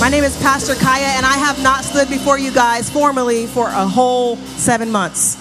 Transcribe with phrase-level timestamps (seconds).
[0.00, 3.66] My name is Pastor Kaiya, and I have not stood before you guys formally for
[3.66, 5.36] a whole seven months.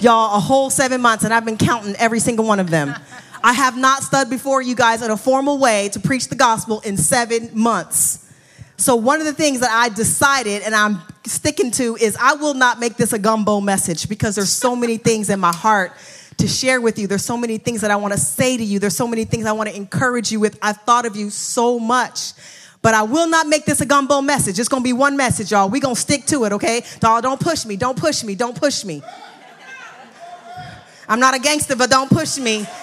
[0.00, 2.94] Y'all, a whole seven months, and I've been counting every single one of them.
[3.42, 6.78] I have not stood before you guys in a formal way to preach the gospel
[6.80, 8.30] in seven months.
[8.76, 12.54] So, one of the things that I decided and I'm sticking to is I will
[12.54, 15.92] not make this a gumbo message because there's so many things in my heart
[16.38, 17.08] to share with you.
[17.08, 18.78] There's so many things that I want to say to you.
[18.78, 20.56] There's so many things I want to encourage you with.
[20.62, 22.34] I've thought of you so much.
[22.82, 24.58] But I will not make this a gumbo message.
[24.58, 25.68] It's gonna be one message, y'all.
[25.68, 26.84] we gonna stick to it, okay?
[27.02, 29.02] Y'all, don't push me, don't push me, don't push me.
[31.08, 32.66] I'm not a gangster, but don't push me.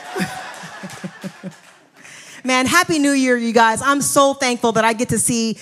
[2.43, 3.81] Man, Happy New Year, you guys.
[3.81, 5.57] I'm so thankful that I get to see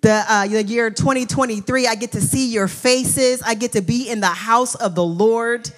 [0.00, 1.86] the, uh, the year 2023.
[1.86, 3.42] I get to see your faces.
[3.42, 5.70] I get to be in the house of the Lord.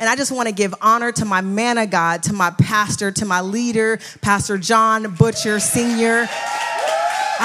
[0.00, 3.12] And I just want to give honor to my man of God, to my pastor,
[3.12, 6.28] to my leader, Pastor John Butcher Sr.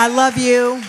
[0.01, 0.81] I love you.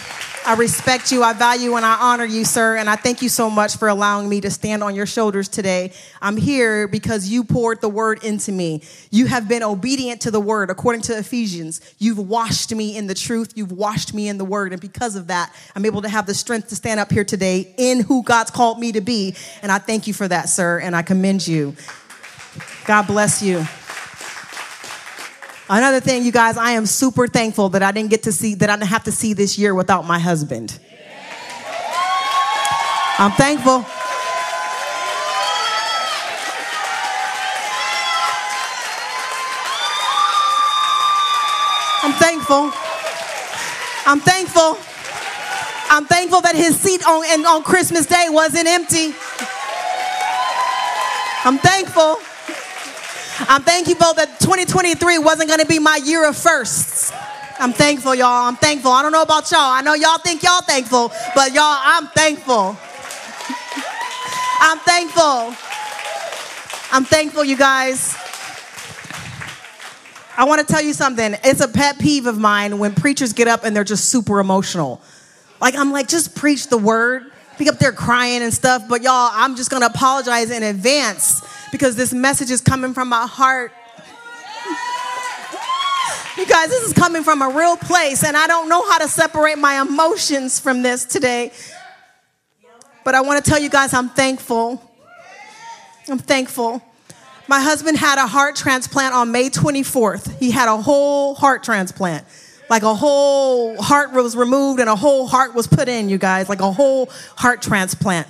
[0.47, 1.25] I respect you.
[1.25, 2.77] I value and I honor you, sir.
[2.77, 5.93] And I thank you so much for allowing me to stand on your shoulders today.
[6.23, 8.85] I'm here because you poured the word into me.
[9.11, 11.81] You have been obedient to the word according to Ephesians.
[11.99, 13.55] You've washed me in the truth.
[13.57, 14.71] You've washed me in the word.
[14.71, 17.75] And because of that, I'm able to have the strength to stand up here today
[17.79, 19.35] in who God's called me to be.
[19.61, 20.79] And I thank you for that, sir.
[20.79, 21.75] And I commend you.
[22.87, 23.67] God bless you.
[25.73, 28.69] Another thing, you guys, I am super thankful that I didn't get to see, that
[28.69, 30.77] I didn't have to see this year without my husband.
[33.19, 33.85] I'm thankful.
[42.03, 42.73] I'm thankful.
[44.07, 44.77] I'm thankful.
[45.89, 49.15] I'm thankful that his seat on, and on Christmas Day wasn't empty.
[51.45, 52.17] I'm thankful.
[53.49, 57.13] I'm thankful that 2023 wasn't going to be my year of firsts.
[57.59, 58.47] I'm thankful, y'all.
[58.49, 58.91] I'm thankful.
[58.91, 59.61] I don't know about y'all.
[59.61, 62.77] I know y'all think y'all thankful, but y'all, I'm thankful.
[64.61, 65.55] I'm thankful.
[66.93, 68.17] I'm thankful, you guys.
[70.37, 71.37] I want to tell you something.
[71.45, 75.01] It's a pet peeve of mine when preachers get up and they're just super emotional.
[75.61, 77.25] Like, I'm like, just preach the word.
[77.59, 81.43] Be up there crying and stuff, but y'all, I'm just going to apologize in advance
[81.71, 83.73] because this message is coming from my heart.
[86.37, 89.09] You guys, this is coming from a real place, and I don't know how to
[89.09, 91.53] separate my emotions from this today.
[93.05, 94.83] But I want to tell you guys, I'm thankful.
[96.09, 96.83] I'm thankful.
[97.49, 100.39] My husband had a heart transplant on May 24th.
[100.39, 102.25] He had a whole heart transplant.
[102.69, 106.49] Like a whole heart was removed and a whole heart was put in, you guys,
[106.49, 108.29] like a whole heart transplant.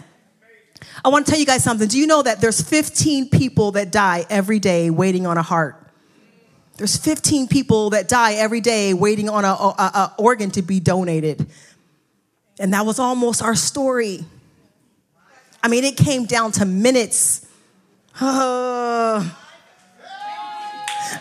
[1.05, 1.89] I want to tell you guys something.
[1.89, 5.77] Do you know that there's 15 people that die every day waiting on a heart?
[6.77, 11.47] There's 15 people that die every day waiting on an organ to be donated.
[12.59, 14.25] And that was almost our story.
[15.63, 17.47] I mean, it came down to minutes.
[18.19, 19.19] Uh,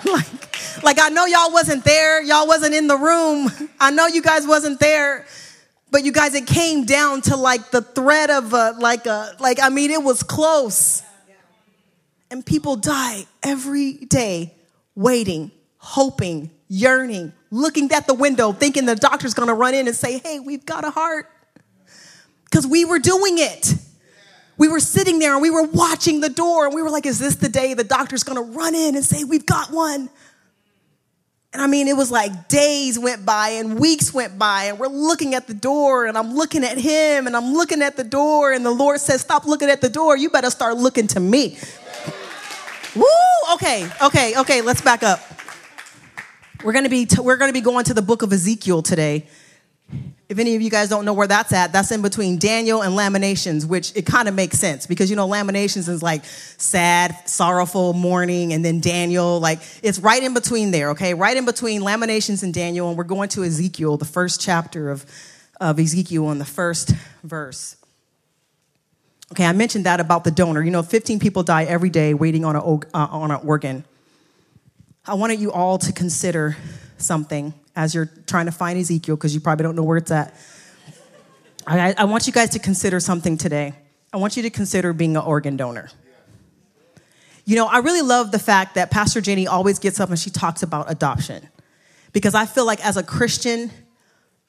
[0.05, 2.21] like, like I know y'all wasn't there.
[2.23, 3.51] Y'all wasn't in the room.
[3.79, 5.25] I know you guys wasn't there.
[5.91, 9.59] But you guys, it came down to like the threat of a, like a, like,
[9.61, 11.01] I mean, it was close.
[12.31, 14.53] And people die every day
[14.95, 20.19] waiting, hoping, yearning, looking at the window, thinking the doctor's gonna run in and say,
[20.19, 21.27] hey, we've got a heart.
[22.45, 23.73] Because we were doing it.
[24.57, 27.17] We were sitting there and we were watching the door and we were like, is
[27.17, 30.09] this the day the doctor's gonna run in and say, we've got one?
[31.51, 34.87] And I mean, it was like days went by and weeks went by, and we're
[34.87, 38.53] looking at the door, and I'm looking at him, and I'm looking at the door,
[38.53, 40.15] and the Lord says, Stop looking at the door.
[40.15, 41.57] You better start looking to me.
[42.95, 43.05] Woo!
[43.53, 45.21] Okay, okay, okay, let's back up.
[46.63, 49.25] We're gonna be, t- we're gonna be going to the book of Ezekiel today.
[50.29, 52.95] If any of you guys don't know where that's at, that's in between Daniel and
[52.95, 57.93] Lamentations, which it kind of makes sense because you know Lamentations is like sad, sorrowful,
[57.93, 61.15] mourning, and then Daniel, like it's right in between there, okay?
[61.15, 65.03] Right in between Lamentations and Daniel, and we're going to Ezekiel, the first chapter of,
[65.59, 66.93] of Ezekiel in the first
[67.23, 67.75] verse.
[69.31, 70.61] Okay, I mentioned that about the donor.
[70.61, 73.83] You know, 15 people die every day waiting on, a, uh, on an organ.
[75.07, 76.55] I wanted you all to consider
[76.99, 80.35] something as you're trying to find Ezekiel because you probably don't know where it's at.
[81.65, 83.73] I, I, want you guys to consider something today.
[84.11, 85.91] I want you to consider being an organ donor.
[87.45, 90.29] You know, I really love the fact that Pastor Jenny always gets up and she
[90.29, 91.47] talks about adoption
[92.11, 93.71] because I feel like as a Christian,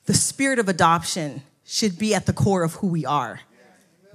[0.06, 3.40] the spirit of adoption should be at the core of who we are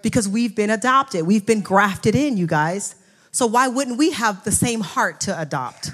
[0.02, 2.96] because we've been adopted, we've been grafted in, you guys.
[3.32, 5.92] So why wouldn't we have the same heart to adopt?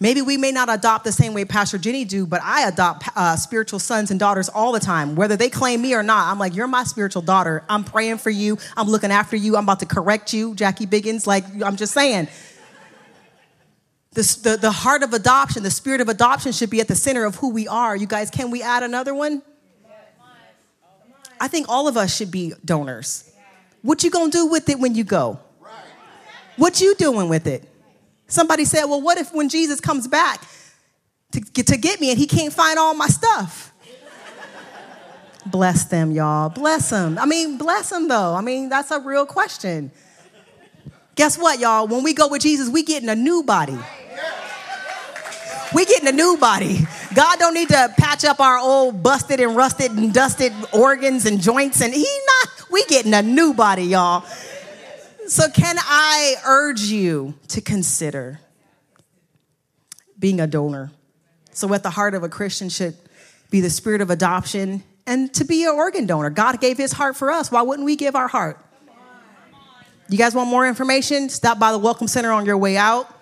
[0.00, 3.34] Maybe we may not adopt the same way Pastor Jenny do, but I adopt uh,
[3.34, 6.30] spiritual sons and daughters all the time, whether they claim me or not.
[6.30, 7.64] I'm like, you're my spiritual daughter.
[7.68, 8.58] I'm praying for you.
[8.76, 9.56] I'm looking after you.
[9.56, 11.26] I'm about to correct you, Jackie Biggins.
[11.26, 12.28] Like, I'm just saying.
[14.12, 17.24] The, the, the heart of adoption, the spirit of adoption should be at the center
[17.24, 17.96] of who we are.
[17.96, 19.42] You guys, can we add another one?
[21.40, 23.30] I think all of us should be donors.
[23.82, 25.40] What you gonna do with it when you go?
[26.56, 27.67] What you doing with it?
[28.28, 30.42] Somebody said, well, what if when Jesus comes back
[31.32, 33.72] to get, to get me and he can't find all my stuff?
[35.46, 36.50] bless them, y'all.
[36.50, 37.18] Bless them.
[37.18, 38.34] I mean, bless them though.
[38.34, 39.90] I mean, that's a real question.
[41.14, 41.88] Guess what, y'all?
[41.88, 43.78] When we go with Jesus, we getting a new body.
[45.74, 46.86] We getting a new body.
[47.14, 51.40] God don't need to patch up our old busted and rusted and dusted organs and
[51.40, 52.70] joints, and He not.
[52.70, 54.24] We getting a new body, y'all.
[55.28, 58.40] So, can I urge you to consider
[60.18, 60.90] being a donor?
[61.52, 62.96] So, at the heart of a Christian should
[63.50, 66.30] be the spirit of adoption and to be an organ donor.
[66.30, 67.52] God gave his heart for us.
[67.52, 68.58] Why wouldn't we give our heart?
[70.08, 71.28] You guys want more information?
[71.28, 73.14] Stop by the Welcome Center on your way out.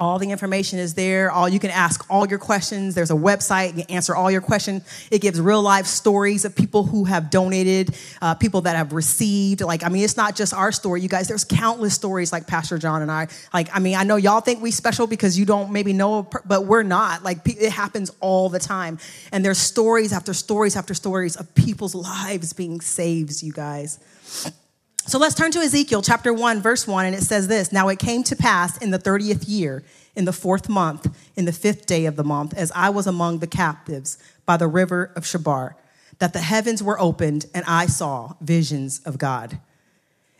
[0.00, 1.30] All the information is there.
[1.30, 2.94] All you can ask all your questions.
[2.94, 3.76] There's a website.
[3.76, 4.82] You can answer all your questions.
[5.10, 9.60] It gives real life stories of people who have donated, uh, people that have received.
[9.60, 11.28] Like, I mean, it's not just our story, you guys.
[11.28, 13.28] There's countless stories like Pastor John and I.
[13.52, 16.64] Like, I mean, I know y'all think we special because you don't maybe know, but
[16.64, 17.22] we're not.
[17.22, 18.98] Like, it happens all the time.
[19.32, 23.98] And there's stories after stories after stories of people's lives being saved, you guys.
[25.06, 27.98] So let's turn to Ezekiel chapter 1, verse 1, and it says this Now it
[27.98, 29.82] came to pass in the 30th year,
[30.14, 33.38] in the fourth month, in the fifth day of the month, as I was among
[33.38, 35.74] the captives by the river of Chebar,
[36.18, 39.58] that the heavens were opened, and I saw visions of God.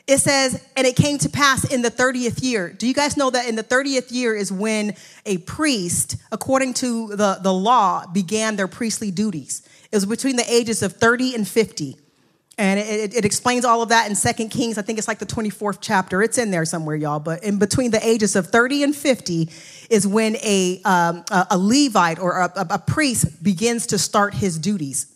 [0.07, 2.71] It says, and it came to pass in the 30th year.
[2.71, 7.15] Do you guys know that in the 30th year is when a priest, according to
[7.17, 9.63] the, the law, began their priestly duties?
[9.91, 11.97] It was between the ages of 30 and 50.
[12.61, 14.77] And it, it, explains all of that in Second Kings.
[14.77, 16.23] I think it's like the 24th chapter.
[16.23, 17.19] It's in there somewhere, y'all.
[17.19, 19.49] But in between the ages of 30 and 50
[19.89, 25.07] is when a, um, a, Levite or a, a priest begins to start his duties.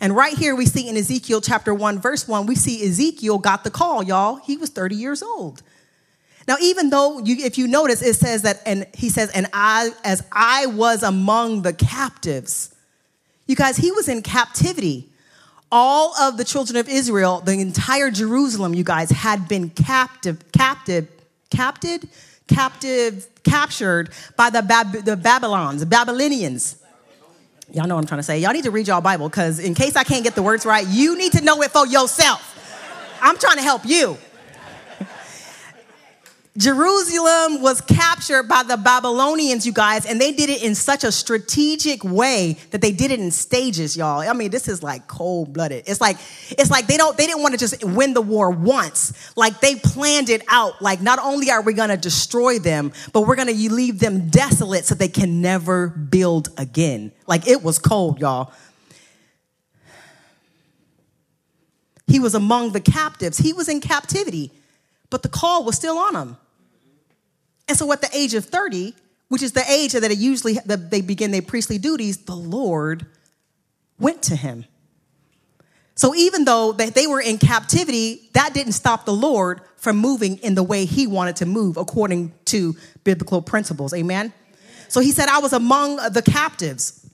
[0.00, 3.62] And right here we see in Ezekiel chapter 1, verse 1, we see Ezekiel got
[3.62, 4.36] the call, y'all.
[4.36, 5.62] He was 30 years old.
[6.48, 9.90] Now, even though you, if you notice, it says that, and he says, and I,
[10.02, 12.74] as I was among the captives,
[13.46, 15.10] you guys, he was in captivity
[15.70, 21.08] all of the children of Israel, the entire Jerusalem, you guys, had been captive, captive,
[21.50, 22.04] captive,
[22.46, 26.76] captive, captured by the, Bab- the Babylons, the Babylonians.
[27.72, 28.38] Y'all know what I'm trying to say.
[28.38, 30.86] Y'all need to read y'all Bible because in case I can't get the words right,
[30.86, 32.52] you need to know it for yourself.
[33.20, 34.16] I'm trying to help you.
[36.56, 41.12] Jerusalem was captured by the Babylonians, you guys, and they did it in such a
[41.12, 44.20] strategic way that they did it in stages, y'all.
[44.20, 45.84] I mean, this is like cold blooded.
[45.86, 46.16] It's like
[46.50, 49.12] it's like they don't they didn't want to just win the war once.
[49.36, 50.80] Like they planned it out.
[50.80, 54.30] Like not only are we going to destroy them, but we're going to leave them
[54.30, 57.12] desolate so they can never build again.
[57.26, 58.52] Like it was cold, y'all.
[62.06, 63.36] He was among the captives.
[63.36, 64.52] He was in captivity,
[65.10, 66.36] but the call was still on him.
[67.68, 68.94] And so at the age of 30,
[69.28, 73.06] which is the age that usually that they begin their priestly duties, the Lord
[73.98, 74.64] went to him.
[75.94, 80.54] So even though they were in captivity, that didn't stop the Lord from moving in
[80.54, 83.94] the way he wanted to move according to biblical principles.
[83.94, 84.32] Amen.
[84.88, 87.05] So he said, I was among the captives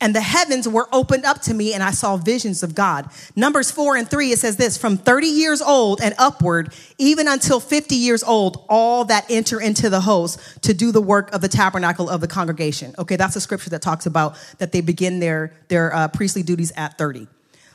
[0.00, 3.10] and the heavens were opened up to me and I saw visions of God.
[3.34, 7.58] Numbers 4 and 3 it says this, from 30 years old and upward, even until
[7.58, 11.48] 50 years old, all that enter into the host to do the work of the
[11.48, 12.94] tabernacle of the congregation.
[12.98, 16.72] Okay, that's a scripture that talks about that they begin their their uh, priestly duties
[16.76, 17.26] at 30.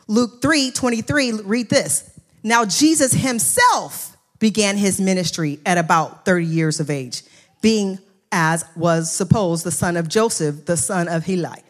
[0.08, 2.10] Luke 3, 23, read this.
[2.42, 7.24] Now Jesus himself began his ministry at about 30 years of age,
[7.62, 8.00] being
[8.32, 11.63] as was supposed the son of Joseph, the son of Heli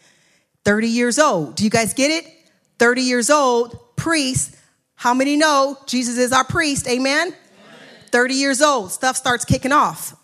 [0.65, 1.55] 30 years old.
[1.55, 2.31] Do you guys get it?
[2.79, 4.55] 30 years old, priest.
[4.95, 6.87] How many know Jesus is our priest?
[6.87, 7.27] Amen?
[7.27, 7.35] Amen?
[8.11, 10.15] 30 years old, stuff starts kicking off.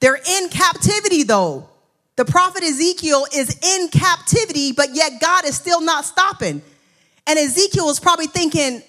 [0.00, 1.68] They're in captivity though.
[2.16, 6.60] The prophet Ezekiel is in captivity, but yet God is still not stopping.
[7.26, 8.82] And Ezekiel is probably thinking,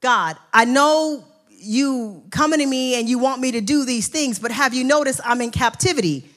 [0.00, 4.38] God, I know you coming to me and you want me to do these things,
[4.38, 6.28] but have you noticed I'm in captivity?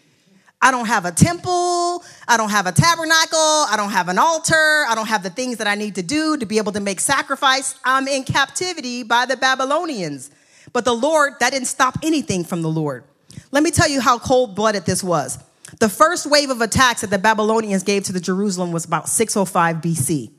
[0.62, 2.04] I don't have a temple.
[2.28, 3.66] I don't have a tabernacle.
[3.70, 4.86] I don't have an altar.
[4.88, 7.00] I don't have the things that I need to do to be able to make
[7.00, 7.76] sacrifice.
[7.86, 10.32] I'm in captivity by the Babylonians.
[10.74, 13.06] But the Lord, that didn't stop anything from the Lord.
[13.52, 15.40] Let me tell you how cold blooded this was.
[15.80, 19.78] The first wave of attacks that the Babylonians gave to the Jerusalem was about 605
[19.78, 20.32] BC.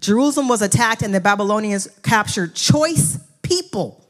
[0.00, 4.04] Jerusalem was attacked and the Babylonians captured choice people.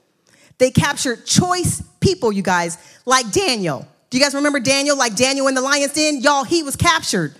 [0.58, 3.86] They captured choice people, you guys, like Daniel.
[4.12, 4.94] Do you guys remember Daniel?
[4.94, 6.20] Like Daniel in the lion's den?
[6.20, 7.34] Y'all, he was captured.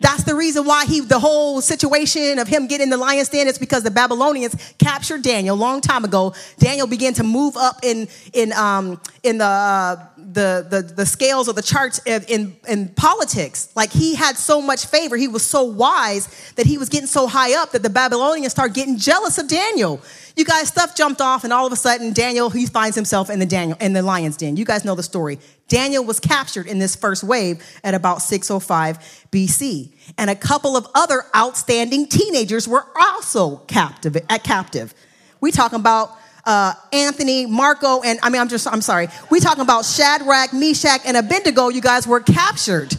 [0.00, 3.46] That's the reason why he, the whole situation of him getting in the lion's den
[3.46, 6.34] is because the Babylonians captured Daniel a long time ago.
[6.58, 11.48] Daniel began to move up in, in, um, in the, uh, the, the, the scales
[11.48, 13.70] or the charts in, in politics.
[13.76, 15.16] Like he had so much favor.
[15.16, 18.74] He was so wise that he was getting so high up that the Babylonians started
[18.74, 20.02] getting jealous of Daniel.
[20.34, 23.38] You guys, stuff jumped off, and all of a sudden, Daniel, he finds himself in
[23.38, 24.58] the Daniel in the lion's den.
[24.58, 25.38] You guys know the story.
[25.68, 28.98] Daniel was captured in this first wave at about 605
[29.32, 29.92] BC.
[30.16, 34.94] And a couple of other outstanding teenagers were also captive at captive.
[35.40, 36.12] We talking about
[36.44, 39.08] uh, Anthony, Marco, and I mean, I'm just, I'm sorry.
[39.30, 41.68] We talking about Shadrach, Meshach, and Abednego.
[41.68, 42.94] You guys were captured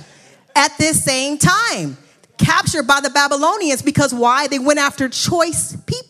[0.54, 1.98] at this same time,
[2.38, 4.48] captured by the Babylonians because why?
[4.48, 6.07] They went after choice people.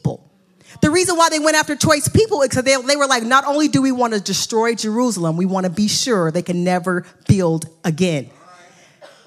[0.81, 3.46] The reason why they went after choice people is because they, they were like, not
[3.46, 7.05] only do we want to destroy Jerusalem, we want to be sure they can never
[7.27, 8.29] build again.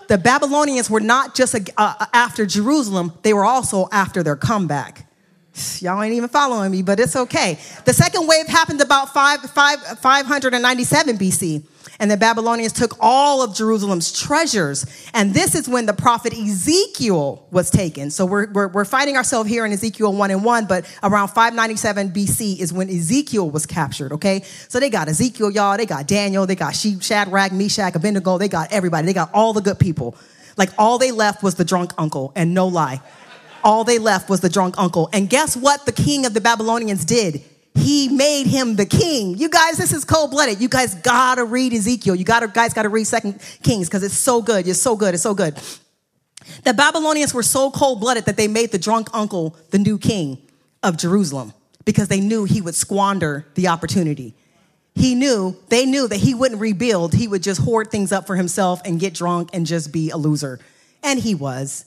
[0.08, 5.06] The Babylonians were not just uh, uh, after Jerusalem, they were also after their comeback.
[5.78, 7.58] Y'all ain't even following me, but it's okay.
[7.84, 11.62] The second wave happened about 5, 5, 597 BC
[12.00, 14.86] and the Babylonians took all of Jerusalem's treasures.
[15.12, 18.10] And this is when the prophet Ezekiel was taken.
[18.10, 22.10] So we're, we're, we're fighting ourselves here in Ezekiel 1 and 1, but around 597
[22.10, 24.42] BC is when Ezekiel was captured, okay?
[24.68, 28.72] So they got Ezekiel, y'all, they got Daniel, they got Shadrach, Meshach, Abednego, they got
[28.72, 30.16] everybody, they got all the good people.
[30.56, 33.02] Like all they left was the drunk uncle, and no lie.
[33.62, 35.10] All they left was the drunk uncle.
[35.12, 37.42] And guess what the king of the Babylonians did?
[37.74, 39.36] He made him the king.
[39.38, 40.60] You guys, this is cold blooded.
[40.60, 42.14] You guys gotta read Ezekiel.
[42.14, 44.66] You gotta, guys gotta read Second Kings because it's so good.
[44.66, 45.14] It's so good.
[45.14, 45.56] It's so good.
[46.64, 50.38] The Babylonians were so cold blooded that they made the drunk uncle the new king
[50.82, 51.52] of Jerusalem
[51.84, 54.34] because they knew he would squander the opportunity.
[54.94, 57.14] He knew, they knew that he wouldn't rebuild.
[57.14, 60.16] He would just hoard things up for himself and get drunk and just be a
[60.16, 60.58] loser.
[61.02, 61.84] And he was.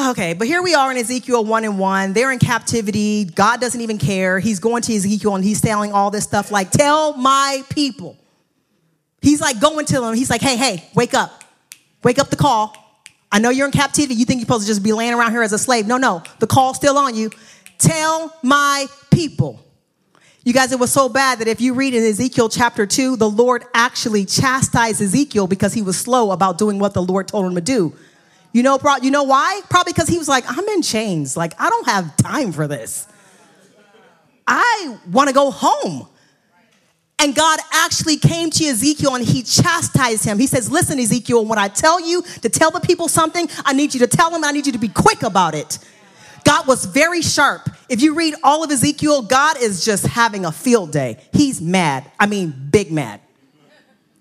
[0.00, 2.12] Okay, but here we are in Ezekiel 1 and 1.
[2.14, 3.26] They're in captivity.
[3.26, 4.38] God doesn't even care.
[4.38, 8.16] He's going to Ezekiel and he's telling all this stuff like, Tell my people.
[9.20, 10.14] He's like going to them.
[10.14, 11.44] He's like, Hey, hey, wake up.
[12.02, 12.74] Wake up the call.
[13.30, 14.14] I know you're in captivity.
[14.14, 15.86] You think you're supposed to just be laying around here as a slave.
[15.86, 16.22] No, no.
[16.38, 17.30] The call's still on you.
[17.76, 19.60] Tell my people.
[20.42, 23.28] You guys, it was so bad that if you read in Ezekiel chapter 2, the
[23.28, 27.54] Lord actually chastised Ezekiel because he was slow about doing what the Lord told him
[27.54, 27.94] to do.
[28.52, 29.62] You know, you know why?
[29.70, 31.36] Probably because he was like, I'm in chains.
[31.36, 33.06] Like, I don't have time for this.
[34.46, 36.08] I want to go home.
[37.18, 40.38] And God actually came to Ezekiel and he chastised him.
[40.40, 43.94] He says, Listen, Ezekiel, when I tell you to tell the people something, I need
[43.94, 45.78] you to tell them, I need you to be quick about it.
[46.44, 47.68] God was very sharp.
[47.88, 51.18] If you read all of Ezekiel, God is just having a field day.
[51.32, 52.10] He's mad.
[52.18, 53.20] I mean, big mad.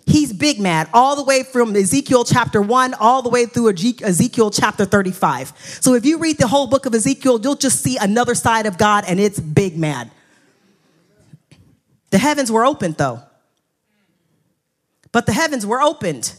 [0.05, 4.51] He's big mad all the way from Ezekiel chapter 1 all the way through Ezekiel
[4.51, 5.53] chapter 35.
[5.81, 8.77] So if you read the whole book of Ezekiel, you'll just see another side of
[8.77, 10.11] God and it's big mad.
[12.09, 13.21] The heavens were opened though.
[15.11, 16.33] But the heavens were opened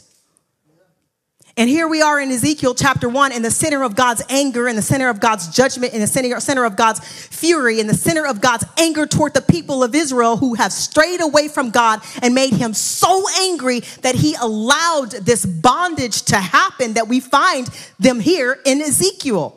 [1.55, 4.75] and here we are in Ezekiel chapter 1 in the center of God's anger, in
[4.75, 8.25] the center of God's judgment, in the center, center of God's fury, in the center
[8.25, 12.33] of God's anger toward the people of Israel who have strayed away from God and
[12.33, 17.67] made him so angry that he allowed this bondage to happen that we find
[17.99, 19.55] them here in Ezekiel.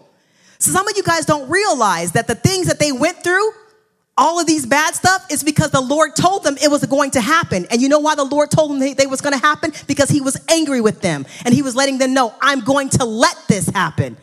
[0.59, 3.51] So some of you guys don't realize that the things that they went through
[4.19, 7.21] all of these bad stuff is because the Lord told them it was going to
[7.21, 7.67] happen.
[7.71, 9.73] And you know why the Lord told them they, was going to happen?
[9.87, 13.05] Because he was angry with them and he was letting them know, I'm going to
[13.05, 14.17] let this happen.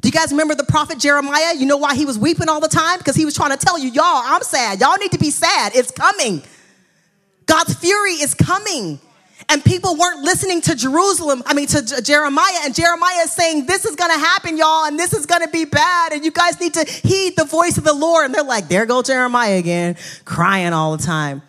[0.00, 1.54] Do you guys remember the prophet Jeremiah?
[1.56, 2.98] You know why he was weeping all the time?
[2.98, 4.80] Because he was trying to tell you, y'all, I'm sad.
[4.80, 5.72] Y'all need to be sad.
[5.74, 6.42] It's coming.
[7.46, 9.00] God's fury is coming
[9.48, 13.84] and people weren't listening to Jerusalem, I mean, to Jeremiah, and Jeremiah is saying, This
[13.84, 16.84] is gonna happen, y'all, and this is gonna be bad, and you guys need to
[16.84, 18.26] heed the voice of the Lord.
[18.26, 21.42] And they're like, There go Jeremiah again, crying all the time.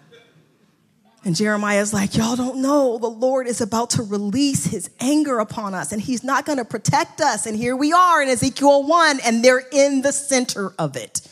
[1.25, 5.39] And Jeremiah is like, Y'all don't know, the Lord is about to release his anger
[5.39, 7.45] upon us, and he's not gonna protect us.
[7.45, 11.27] And here we are in Ezekiel 1, and they're in the center of it.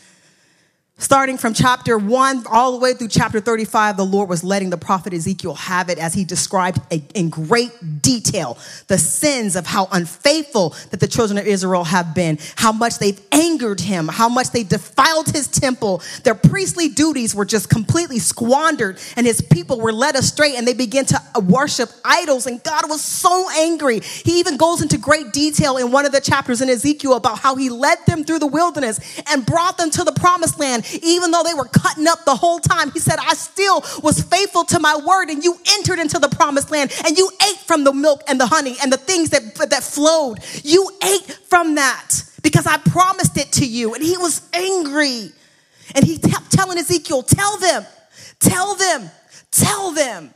[1.00, 4.76] Starting from chapter 1 all the way through chapter 35, the Lord was letting the
[4.76, 6.80] prophet Ezekiel have it as he described
[7.14, 12.36] in great detail the sins of how unfaithful that the children of Israel have been,
[12.56, 16.02] how much they've angered him, how much they defiled his temple.
[16.24, 20.74] Their priestly duties were just completely squandered, and his people were led astray and they
[20.74, 22.48] began to worship idols.
[22.48, 24.00] And God was so angry.
[24.00, 27.54] He even goes into great detail in one of the chapters in Ezekiel about how
[27.54, 28.98] he led them through the wilderness
[29.30, 32.58] and brought them to the promised land even though they were cutting up the whole
[32.58, 36.28] time, he said, I still was faithful to my word, and you entered into the
[36.28, 39.54] promised land, and you ate from the milk and the honey and the things that,
[39.70, 40.38] that flowed.
[40.64, 42.10] You ate from that
[42.42, 43.94] because I promised it to you.
[43.94, 45.30] And he was angry.
[45.94, 47.86] And he kept telling Ezekiel, Tell them,
[48.40, 49.10] tell them,
[49.50, 50.34] tell them.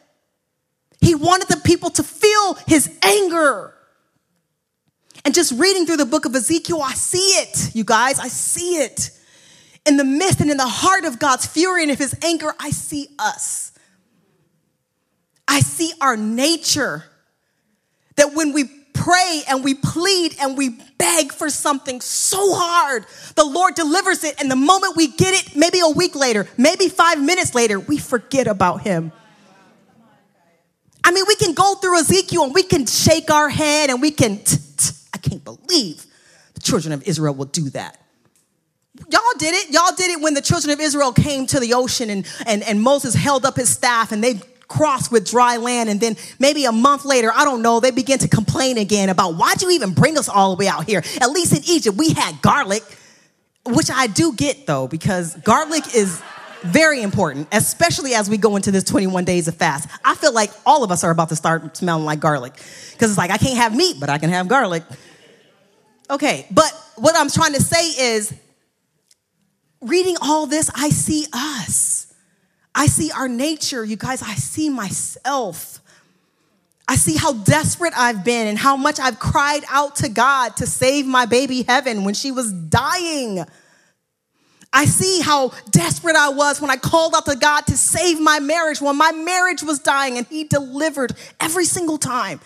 [1.00, 3.75] He wanted the people to feel his anger.
[5.25, 8.76] And just reading through the book of Ezekiel, I see it, you guys, I see
[8.76, 9.11] it
[9.86, 12.70] in the midst and in the heart of God's fury and of his anger, I
[12.70, 13.72] see us.
[15.48, 17.04] I see our nature.
[18.16, 23.44] That when we pray and we plead and we beg for something so hard, the
[23.44, 24.40] Lord delivers it.
[24.40, 27.98] And the moment we get it, maybe a week later, maybe five minutes later, we
[27.98, 29.12] forget about him.
[31.04, 34.12] I mean, we can go through Ezekiel and we can shake our head and we
[34.12, 34.40] can,
[35.12, 36.06] I can't believe
[36.54, 38.01] the children of Israel will do that.
[39.11, 39.70] Y'all did it.
[39.70, 42.80] Y'all did it when the children of Israel came to the ocean and, and, and
[42.80, 44.34] Moses held up his staff and they
[44.68, 45.88] crossed with dry land.
[45.88, 49.37] And then maybe a month later, I don't know, they begin to complain again about
[49.37, 51.02] why'd you even bring us all the way out here?
[51.20, 52.82] At least in Egypt, we had garlic,
[53.64, 56.22] which I do get though, because garlic is
[56.62, 59.88] very important, especially as we go into this 21 days of fast.
[60.04, 62.52] I feel like all of us are about to start smelling like garlic
[62.92, 64.84] because it's like, I can't have meat, but I can have garlic.
[66.11, 68.34] Okay, but what I'm trying to say is
[69.82, 72.12] reading all this, I see us.
[72.74, 74.22] I see our nature, you guys.
[74.22, 75.80] I see myself.
[76.88, 80.66] I see how desperate I've been and how much I've cried out to God to
[80.66, 83.44] save my baby Heaven when she was dying.
[84.72, 88.40] I see how desperate I was when I called out to God to save my
[88.40, 92.40] marriage when my marriage was dying and He delivered every single time.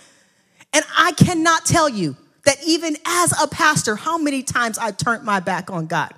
[0.72, 5.24] And I cannot tell you that even as a pastor, how many times I turned
[5.24, 6.12] my back on God.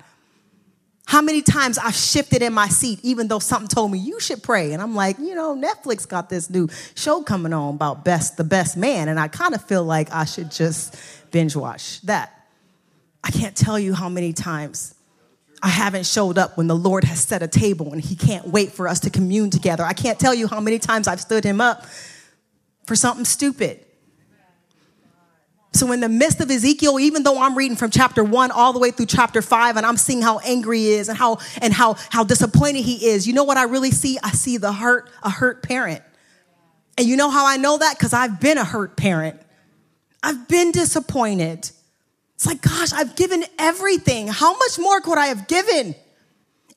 [1.09, 4.43] How many times I've shifted in my seat, even though something told me you should
[4.43, 4.73] pray.
[4.73, 8.43] And I'm like, you know, Netflix got this new show coming on about best the
[8.43, 9.07] best man.
[9.07, 10.95] And I kind of feel like I should just
[11.31, 12.45] binge watch that.
[13.23, 14.93] I can't tell you how many times
[15.63, 18.71] I haven't showed up when the Lord has set a table and He can't wait
[18.71, 19.83] for us to commune together.
[19.83, 21.87] I can't tell you how many times I've stood Him up
[22.85, 23.83] for something stupid.
[25.79, 28.79] So, in the midst of Ezekiel, even though I'm reading from chapter one all the
[28.79, 31.95] way through chapter five, and I'm seeing how angry he is and how and how
[32.09, 34.19] how disappointed he is, you know what I really see?
[34.21, 36.03] I see the hurt, a hurt parent.
[36.97, 37.95] And you know how I know that?
[37.97, 39.39] Because I've been a hurt parent.
[40.21, 41.71] I've been disappointed.
[42.35, 44.27] It's like, gosh, I've given everything.
[44.27, 45.95] How much more could I have given?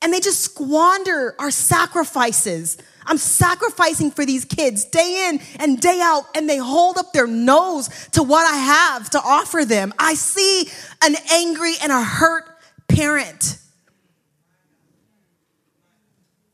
[0.02, 6.00] And they just squander our sacrifices I'm sacrificing for these kids day in and day
[6.02, 9.92] out, and they hold up their nose to what I have to offer them.
[9.98, 10.68] I see
[11.02, 12.44] an angry and a hurt
[12.88, 13.58] parent.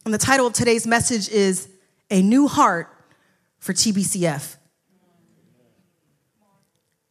[0.04, 1.68] And the title of today's message is
[2.10, 2.88] A New Heart
[3.58, 4.56] for TBCF.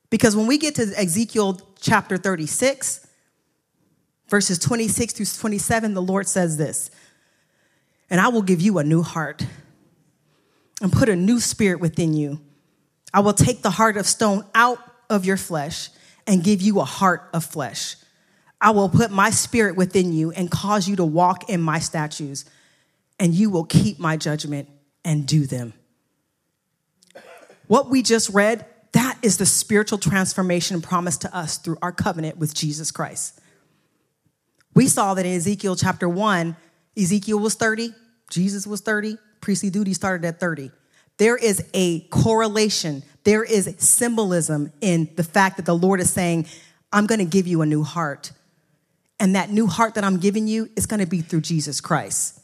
[0.10, 3.07] Because when we get to Ezekiel chapter 36,
[4.28, 6.92] verses 26 through 27, the Lord says this
[8.10, 9.46] and I will give you a new heart
[10.82, 12.40] and put a new spirit within you.
[13.13, 15.90] I will take the heart of stone out of your flesh
[16.26, 17.96] and give you a heart of flesh.
[18.60, 22.46] I will put my spirit within you and cause you to walk in my statutes,
[23.20, 24.70] and you will keep my judgment
[25.06, 25.74] and do them.
[27.68, 32.38] What we just read, that is the spiritual transformation promised to us through our covenant
[32.38, 33.40] with Jesus Christ.
[34.78, 36.56] We saw that in Ezekiel chapter 1
[36.96, 37.96] Ezekiel was 30,
[38.30, 40.70] Jesus was 30, priestly duty started at 30.
[41.18, 46.46] There is a correlation, there is symbolism in the fact that the Lord is saying,
[46.94, 48.32] I'm going to give you a new heart.
[49.20, 52.40] And that new heart that I'm giving you is going to be through Jesus Christ.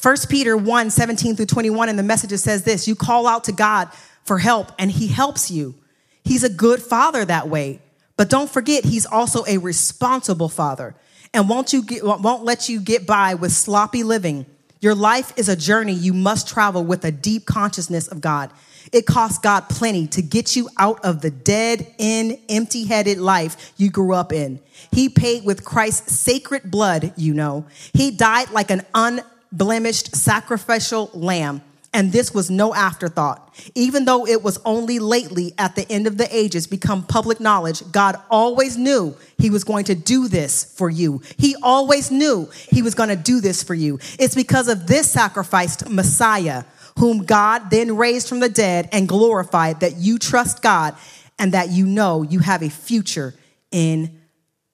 [0.00, 3.52] 1 Peter 1 17 through 21 in the message says this You call out to
[3.52, 3.88] God
[4.22, 5.74] for help, and He helps you.
[6.22, 7.80] He's a good father that way.
[8.18, 10.94] But don't forget, He's also a responsible father
[11.32, 14.44] and won't you get, won't let you get by with sloppy living
[14.80, 18.50] Your life is a journey you must travel with a deep consciousness of God.
[18.92, 23.72] It costs God plenty to get you out of the dead end, empty headed life
[23.76, 24.60] you grew up in.
[24.92, 27.66] He paid with Christ's sacred blood, you know.
[27.92, 31.62] He died like an unblemished sacrificial lamb.
[31.94, 33.54] And this was no afterthought.
[33.74, 37.82] Even though it was only lately at the end of the ages become public knowledge,
[37.90, 41.22] God always knew He was going to do this for you.
[41.38, 43.98] He always knew He was going to do this for you.
[44.18, 46.64] It's because of this sacrificed Messiah,
[46.98, 50.94] whom God then raised from the dead and glorified, that you trust God
[51.38, 53.34] and that you know you have a future
[53.70, 54.20] in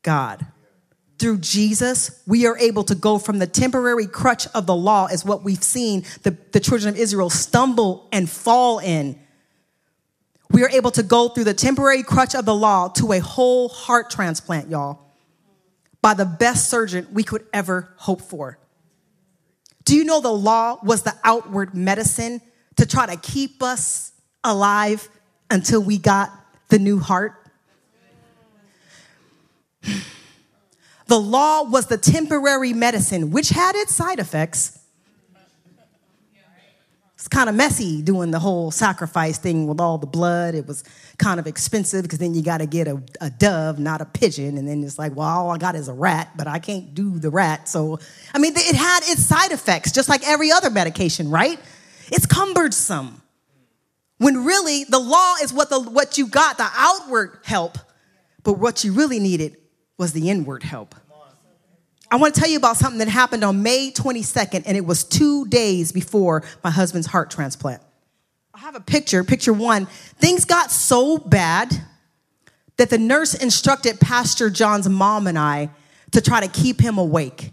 [0.03, 0.45] God
[1.19, 5.25] through Jesus, we are able to go from the temporary crutch of the law, is
[5.25, 9.19] what we've seen the, the children of Israel stumble and fall in.
[10.51, 13.69] We are able to go through the temporary crutch of the law to a whole
[13.69, 15.01] heart transplant, y'all,
[16.03, 18.59] by the best surgeon we could ever hope for.
[19.85, 22.41] Do you know the law was the outward medicine
[22.77, 25.09] to try to keep us alive
[25.51, 26.31] until we got
[26.69, 27.35] the new heart?
[31.07, 34.79] The law was the temporary medicine, which had its side effects.
[37.25, 40.55] It's kind of messy doing the whole sacrifice thing with all the blood.
[40.55, 40.85] It was
[41.17, 44.59] kind of expensive because then you got to get a, a, dove, not a pigeon.
[44.59, 47.19] And then it's like, well, all I got is a rat, but I can't do
[47.19, 47.67] the rat.
[47.67, 47.99] So,
[48.35, 51.59] I mean, it had its side effects, just like every other medication, right?
[52.09, 53.23] It's cumbersome.
[54.19, 57.79] When really the law is what, the, what you got, the outward help,
[58.43, 59.57] but what you really needed
[59.97, 60.95] was the inward help.
[62.11, 65.05] I want to tell you about something that happened on May 22nd, and it was
[65.05, 67.83] two days before my husband's heart transplant.
[68.53, 69.87] I have a picture, picture one.
[69.87, 71.73] Things got so bad
[72.77, 75.71] that the nurse instructed Pastor John's mom and I
[76.13, 77.53] to try to keep him awake.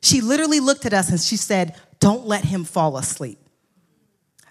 [0.00, 3.38] She literally looked at us and she said, Don't let him fall asleep.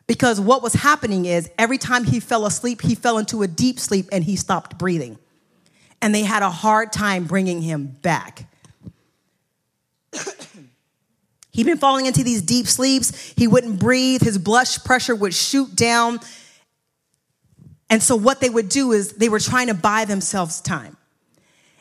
[0.06, 3.80] Because what was happening is every time he fell asleep, he fell into a deep
[3.80, 5.18] sleep and he stopped breathing
[6.02, 8.46] and they had a hard time bringing him back.
[11.52, 13.34] He'd been falling into these deep sleeps.
[13.38, 14.22] He wouldn't breathe.
[14.22, 16.20] His blood pressure would shoot down.
[17.90, 20.96] And so, what they would do is they were trying to buy themselves time.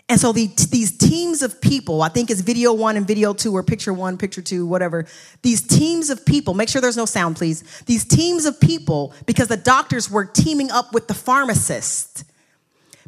[0.09, 3.55] And so, the, these teams of people, I think it's video one and video two,
[3.55, 5.07] or picture one, picture two, whatever.
[5.43, 7.63] These teams of people, make sure there's no sound, please.
[7.87, 12.25] These teams of people, because the doctors were teaming up with the pharmacists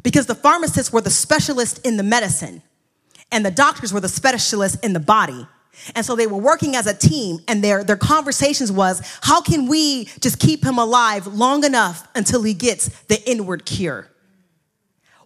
[0.03, 2.61] because the pharmacists were the specialists in the medicine
[3.31, 5.47] and the doctors were the specialists in the body.
[5.95, 9.67] And so they were working as a team and their, their conversations was, how can
[9.67, 14.09] we just keep him alive long enough until he gets the inward cure?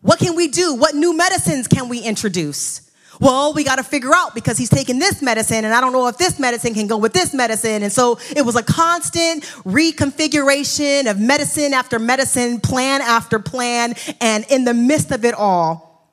[0.02, 0.74] What can we do?
[0.76, 2.87] What new medicines can we introduce?
[3.20, 6.08] Well, we got to figure out because he's taking this medicine, and I don't know
[6.08, 7.84] if this medicine can go with this medicine.
[7.84, 13.96] And so it was a constant reconfiguration of medicine after medicine, plan after plan.
[14.22, 16.10] And in the midst of it all,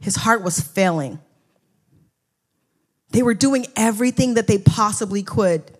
[0.00, 1.18] his heart was failing.
[3.10, 5.77] They were doing everything that they possibly could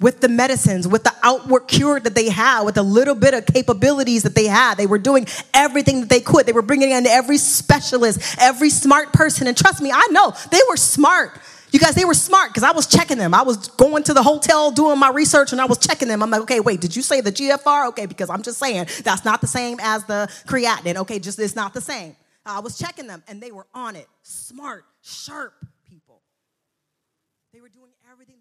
[0.00, 3.46] with the medicines, with the outward cure that they had, with a little bit of
[3.46, 4.76] capabilities that they had.
[4.76, 6.46] They were doing everything that they could.
[6.46, 9.46] They were bringing in every specialist, every smart person.
[9.46, 11.40] And trust me, I know they were smart.
[11.70, 13.34] You guys, they were smart because I was checking them.
[13.34, 16.22] I was going to the hotel doing my research and I was checking them.
[16.22, 17.88] I'm like, okay, wait, did you say the GFR?
[17.88, 20.96] Okay, because I'm just saying that's not the same as the creatinine.
[20.96, 22.16] Okay, just it's not the same.
[22.46, 24.06] I was checking them and they were on it.
[24.22, 25.52] Smart, sharp
[25.84, 26.22] people.
[27.52, 28.36] They were doing everything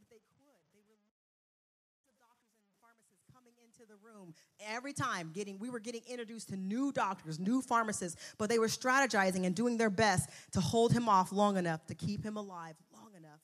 [3.78, 4.34] into the room
[4.68, 8.68] every time getting we were getting introduced to new doctors new pharmacists but they were
[8.68, 12.76] strategizing and doing their best to hold him off long enough to keep him alive
[12.94, 13.40] long enough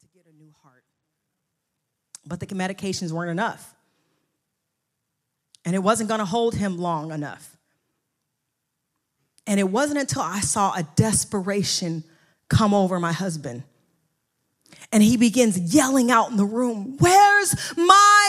[0.00, 0.84] to get a new heart.
[2.26, 3.74] But the medications weren't enough.
[5.64, 7.56] And it wasn't going to hold him long enough.
[9.46, 12.04] And it wasn't until i saw a desperation
[12.48, 13.64] come over my husband.
[14.92, 18.27] And he begins yelling out in the room, Where's my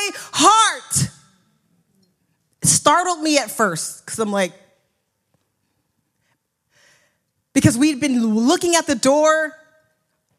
[2.90, 4.52] startled me at first because I'm like,
[7.54, 9.56] because we'd been looking at the door,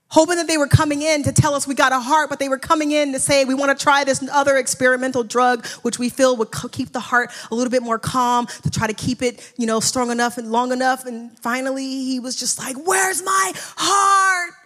[0.09, 2.49] hoping that they were coming in to tell us we got a heart, but they
[2.49, 6.09] were coming in to say we want to try this other experimental drug, which we
[6.09, 9.53] feel would keep the heart a little bit more calm to try to keep it,
[9.57, 11.07] you know, strong enough and long enough.
[11.07, 14.60] And finally, he was just like, Where's my heart?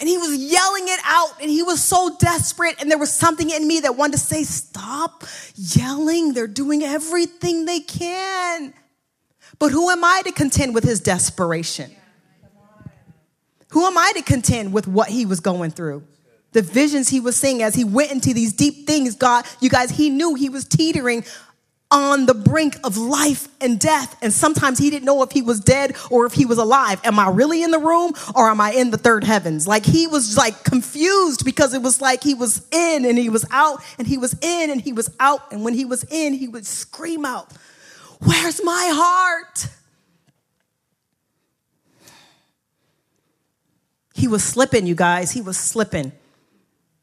[0.00, 2.80] And he was yelling it out and he was so desperate.
[2.80, 5.24] And there was something in me that wanted to say, Stop
[5.56, 6.34] yelling.
[6.34, 8.74] They're doing everything they can.
[9.58, 11.90] But who am I to contend with his desperation?
[13.70, 16.04] Who am I to contend with what he was going through?
[16.52, 19.90] the visions he was seeing as he went into these deep things, God, you guys,
[19.90, 21.24] he knew he was teetering
[21.90, 24.16] on the brink of life and death.
[24.20, 27.00] And sometimes he didn't know if he was dead or if he was alive.
[27.04, 29.66] Am I really in the room or am I in the third heavens?
[29.66, 33.46] Like he was like confused because it was like he was in and he was
[33.50, 35.50] out and he was in and he was out.
[35.50, 37.52] And when he was in, he would scream out,
[38.20, 39.68] Where's my heart?
[44.12, 45.30] He was slipping, you guys.
[45.30, 46.10] He was slipping.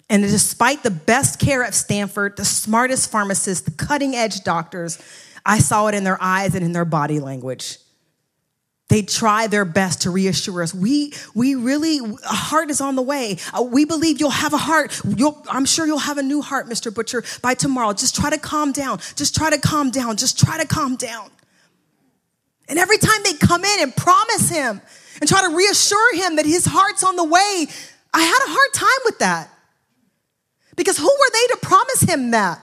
[0.09, 4.99] And despite the best care at Stanford, the smartest pharmacists, the cutting edge doctors,
[5.45, 7.79] I saw it in their eyes and in their body language.
[8.87, 10.71] They try their best to reassure us.
[10.71, 13.37] We, we really, a heart is on the way.
[13.51, 15.01] Uh, we believe you'll have a heart.
[15.17, 16.93] You'll, I'm sure you'll have a new heart, Mr.
[16.93, 17.93] Butcher, by tomorrow.
[17.93, 18.99] Just try to calm down.
[19.15, 20.17] Just try to calm down.
[20.17, 21.31] Just try to calm down.
[22.67, 24.81] And every time they come in and promise him
[25.19, 27.67] and try to reassure him that his heart's on the way,
[28.13, 29.49] I had a hard time with that.
[30.75, 32.61] Because who were they to promise him that?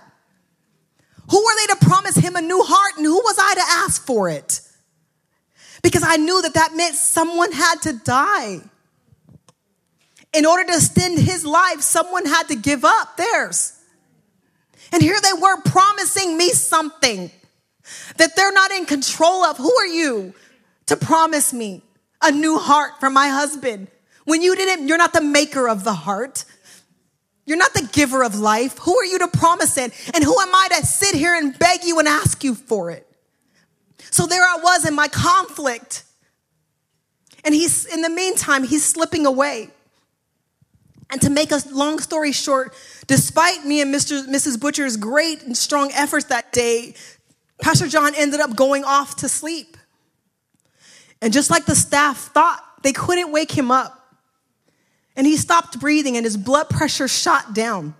[1.30, 4.04] Who were they to promise him a new heart and who was I to ask
[4.04, 4.60] for it?
[5.82, 8.60] Because I knew that that meant someone had to die.
[10.32, 13.78] In order to extend his life, someone had to give up theirs.
[14.92, 17.30] And here they were promising me something
[18.16, 19.56] that they're not in control of.
[19.56, 20.34] Who are you
[20.86, 21.82] to promise me
[22.20, 23.88] a new heart for my husband
[24.24, 26.44] when you didn't, you're not the maker of the heart?
[27.44, 28.78] You're not the giver of life.
[28.78, 29.92] Who are you to promise it?
[30.14, 33.06] And who am I to sit here and beg you and ask you for it?
[34.10, 36.04] So there I was in my conflict.
[37.44, 39.70] And he's, in the meantime, he's slipping away.
[41.10, 42.74] And to make a long story short,
[43.06, 44.24] despite me and Mr.
[44.26, 44.58] Mrs.
[44.58, 46.94] Butcher's great and strong efforts that day,
[47.60, 49.76] Pastor John ended up going off to sleep.
[51.20, 54.01] And just like the staff thought, they couldn't wake him up.
[55.16, 57.94] And he stopped breathing and his blood pressure shot down.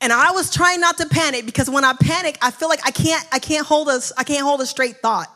[0.00, 2.90] And I was trying not to panic because when I panic, I feel like I
[2.90, 5.28] can't, I can't hold a, I can't hold a straight thought.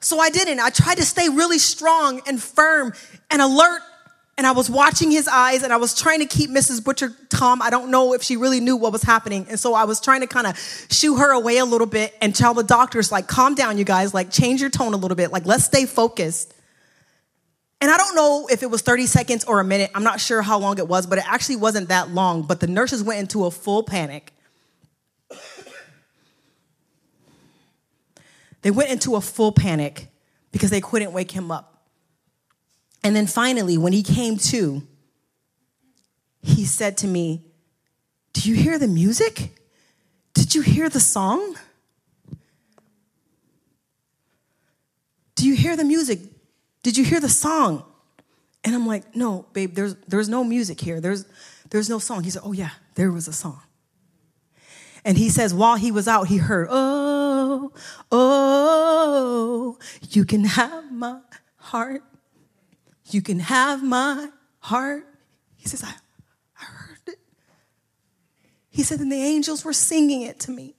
[0.00, 0.60] So I didn't.
[0.60, 2.92] I tried to stay really strong and firm
[3.30, 3.80] and alert.
[4.36, 6.84] And I was watching his eyes and I was trying to keep Mrs.
[6.84, 7.60] Butcher calm.
[7.60, 9.46] I don't know if she really knew what was happening.
[9.50, 10.56] And so I was trying to kind of
[10.92, 14.14] shoo her away a little bit and tell the doctors, like, calm down, you guys,
[14.14, 15.32] like, change your tone a little bit.
[15.32, 16.54] Like, let's stay focused.
[17.80, 19.90] And I don't know if it was 30 seconds or a minute.
[19.94, 22.42] I'm not sure how long it was, but it actually wasn't that long.
[22.42, 24.32] But the nurses went into a full panic.
[28.62, 30.08] They went into a full panic
[30.50, 31.84] because they couldn't wake him up.
[33.04, 34.82] And then finally, when he came to,
[36.42, 37.44] he said to me,
[38.32, 39.54] Do you hear the music?
[40.34, 41.56] Did you hear the song?
[45.36, 46.18] Do you hear the music?
[46.82, 47.84] Did you hear the song?
[48.64, 51.00] And I'm like, No, babe, there's, there's no music here.
[51.00, 51.24] There's,
[51.70, 52.24] there's no song.
[52.24, 53.60] He said, Oh, yeah, there was a song.
[55.04, 57.72] And he says, while he was out, he heard, Oh,
[58.10, 59.78] oh,
[60.10, 61.20] you can have my
[61.56, 62.02] heart.
[63.10, 65.06] You can have my heart.
[65.56, 65.94] He says, I,
[66.60, 67.18] I heard it.
[68.70, 70.74] He said, and the angels were singing it to me.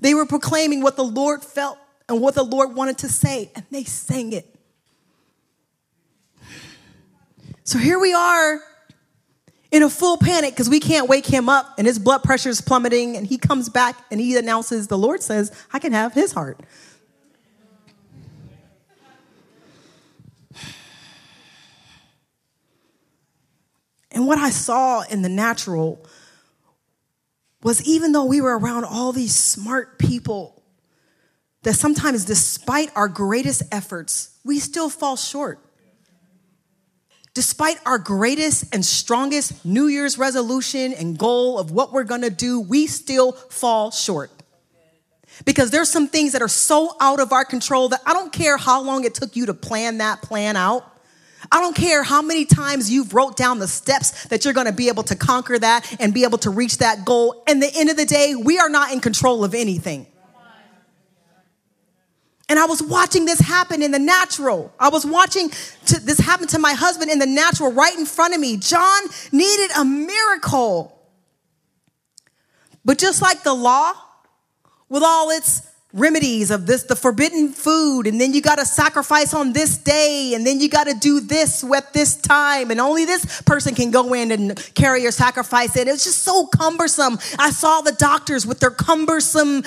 [0.00, 3.64] They were proclaiming what the Lord felt and what the Lord wanted to say, and
[3.70, 4.53] they sang it.
[7.66, 8.60] So here we are
[9.70, 12.60] in a full panic because we can't wake him up and his blood pressure is
[12.60, 16.32] plummeting and he comes back and he announces the Lord says, I can have his
[16.32, 16.60] heart.
[24.12, 26.06] And what I saw in the natural
[27.62, 30.62] was even though we were around all these smart people,
[31.62, 35.63] that sometimes despite our greatest efforts, we still fall short.
[37.34, 42.60] Despite our greatest and strongest New Year's resolution and goal of what we're gonna do,
[42.60, 44.30] we still fall short.
[45.44, 48.56] Because there's some things that are so out of our control that I don't care
[48.56, 50.88] how long it took you to plan that plan out.
[51.50, 54.72] I don't care how many times you've wrote down the steps that you're going to
[54.72, 57.42] be able to conquer that and be able to reach that goal.
[57.48, 60.06] And the end of the day, we are not in control of anything.
[62.48, 64.72] And I was watching this happen in the natural.
[64.78, 68.40] I was watching this happen to my husband in the natural right in front of
[68.40, 68.58] me.
[68.58, 69.02] John
[69.32, 70.90] needed a miracle.
[72.84, 73.94] But just like the law,
[74.90, 79.32] with all its remedies of this, the forbidden food, and then you got to sacrifice
[79.32, 83.04] on this day, and then you got to do this at this time, and only
[83.04, 85.76] this person can go in and carry your sacrifice.
[85.76, 87.18] And was just so cumbersome.
[87.38, 89.62] I saw the doctors with their cumbersome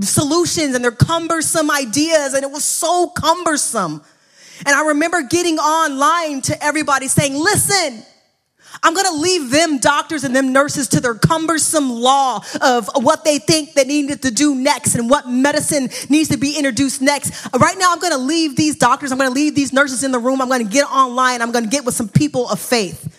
[0.00, 4.02] solutions and their cumbersome ideas, and it was so cumbersome.
[4.64, 8.02] And I remember getting online to everybody saying, listen,
[8.82, 13.38] I'm to leave them doctors and them nurses to their cumbersome law of what they
[13.38, 17.48] think they needed to do next and what medicine needs to be introduced next.
[17.58, 20.40] Right now, I'm to leave these doctors, I'm to leave these nurses in the room.
[20.40, 23.12] I'm to get online, I'm to get with some people of faith.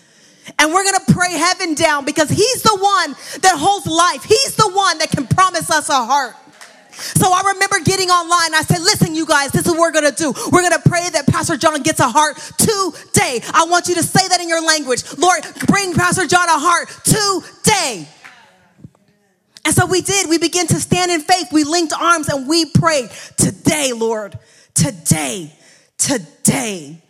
[0.58, 3.10] And we're to pray heaven down because He's the one
[3.42, 4.24] that holds life.
[4.24, 6.34] He's the one that can promise us a heart.
[6.98, 8.54] So I remember getting online.
[8.54, 10.32] I said, listen, you guys, this is what we're going to do.
[10.50, 13.40] We're going to pray that Pastor John gets a heart today.
[13.54, 15.02] I want you to say that in your language.
[15.16, 18.08] Lord, bring Pastor John a heart today.
[19.64, 20.28] And so we did.
[20.28, 21.48] We began to stand in faith.
[21.52, 24.38] We linked arms and we prayed today, Lord,
[24.74, 25.52] today,
[25.98, 27.02] today.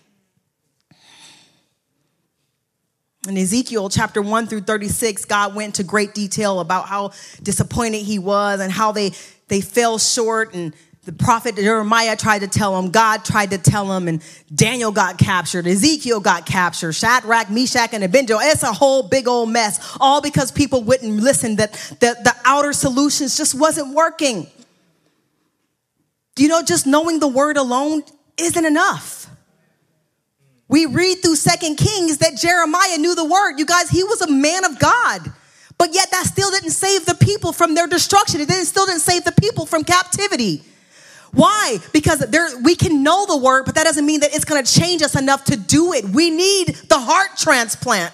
[3.29, 8.19] In Ezekiel chapter 1 through 36, God went into great detail about how disappointed he
[8.19, 9.13] was and how they
[9.49, 10.75] they fell short and
[11.09, 14.23] the prophet Jeremiah tried to tell them, God tried to tell them, and
[14.55, 18.39] Daniel got captured, Ezekiel got captured, Shadrach, Meshach, and Abednego.
[18.43, 22.75] It's a whole big old mess, all because people wouldn't listen, that the, the outer
[22.75, 24.49] solutions just wasn't working.
[26.35, 28.03] Do you know, just knowing the word alone
[28.37, 29.31] isn't enough.
[30.69, 33.59] We read through Second Kings that Jeremiah knew the word.
[33.59, 35.33] You guys, he was a man of God.
[35.79, 38.41] But yet that still didn't save the people from their destruction.
[38.41, 40.63] It didn't, still didn't save the people from captivity.
[41.33, 41.79] Why?
[41.93, 44.81] Because there, we can know the word, but that doesn't mean that it's going to
[44.81, 46.05] change us enough to do it.
[46.05, 48.13] We need the heart transplant.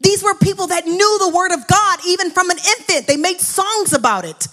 [0.00, 3.06] These were people that knew the word of God even from an infant.
[3.06, 4.48] They made songs about it.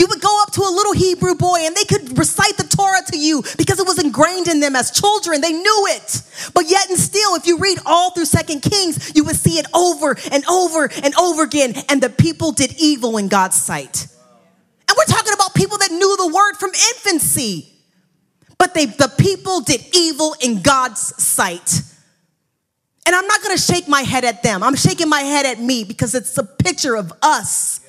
[0.00, 3.02] You would go up to a little Hebrew boy and they could recite the Torah
[3.08, 5.42] to you because it was ingrained in them as children.
[5.42, 6.22] They knew it.
[6.54, 9.66] But yet and still, if you read all through Second Kings, you would see it
[9.74, 11.74] over and over and over again.
[11.90, 14.06] And the people did evil in God's sight.
[14.88, 17.70] And we're talking about people that knew the word from infancy.
[18.56, 21.82] But they, the people did evil in God's sight.
[23.04, 24.62] And I'm not to shake my head at them.
[24.62, 27.80] I'm shaking my head at me because it's a picture of us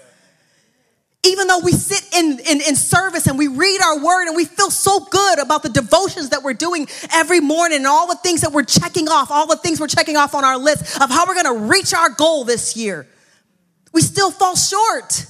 [1.24, 4.46] even though we sit in, in, in, service and we read our word and we
[4.46, 8.42] feel so good about the devotions that we're doing every morning and all the things
[8.42, 11.28] that we're checking off, all the things we're checking off on our list of how
[11.28, 13.08] we're to reach our goal this year,
[13.94, 15.28] we still fall short.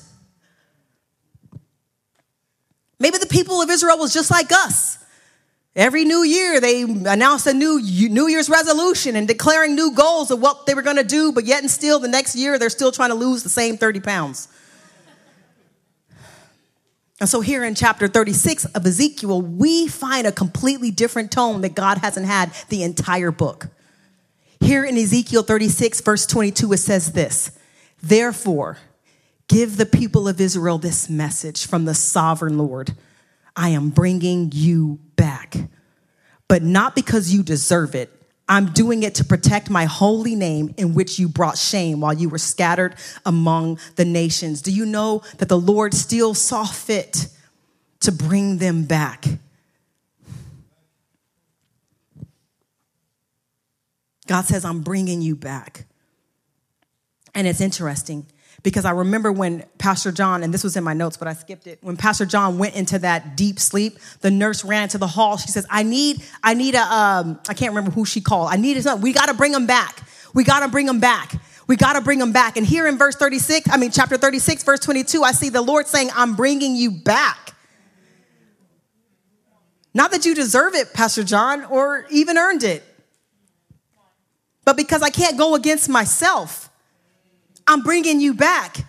[2.97, 4.97] Maybe the people of Israel was just like us.
[5.75, 10.39] Every new year, they announced a new New Year's resolution and declaring new goals of
[10.41, 12.91] what they were going to do, but yet and still, the next year, they're still
[12.91, 14.47] trying to lose the same 30 pounds.
[17.21, 21.75] And so, here in chapter 36 of Ezekiel, we find a completely different tone that
[21.75, 23.67] God hasn't had the entire book.
[24.60, 27.51] Here in Ezekiel 36, verse 22, it says this
[28.01, 28.79] Therefore,
[29.47, 32.95] give the people of Israel this message from the sovereign Lord
[33.55, 35.55] I am bringing you back,
[36.47, 38.10] but not because you deserve it
[38.52, 42.28] I'm doing it to protect my holy name in which you brought shame while you
[42.28, 44.62] were scattered among the nations.
[44.62, 47.28] Do you know that the Lord still saw fit
[48.02, 49.24] to bring them back?
[54.28, 55.86] God says, I'm bringing you back.
[57.34, 58.26] And it's interesting
[58.63, 61.67] because I remember when Pastor John, and this was in my notes, but I skipped
[61.67, 61.80] it.
[61.82, 65.38] When Pastor John went into that deep sleep, the nurse ran to the hall.
[65.38, 68.50] She says, "I need, I need a, um, I can't remember who she called.
[68.52, 69.02] I need something.
[69.02, 70.02] We got to bring him back.
[70.34, 71.34] We got to bring him back.
[71.67, 74.63] We got to bring him back." And here in verse 36, I mean chapter 36,
[74.63, 77.56] verse 22, I see the Lord saying, "I'm bringing you back."
[79.93, 82.84] Not that you deserve it, Pastor John, or even earned it,
[84.63, 86.70] but because I can't go against myself.
[87.67, 88.86] I'm bringing you back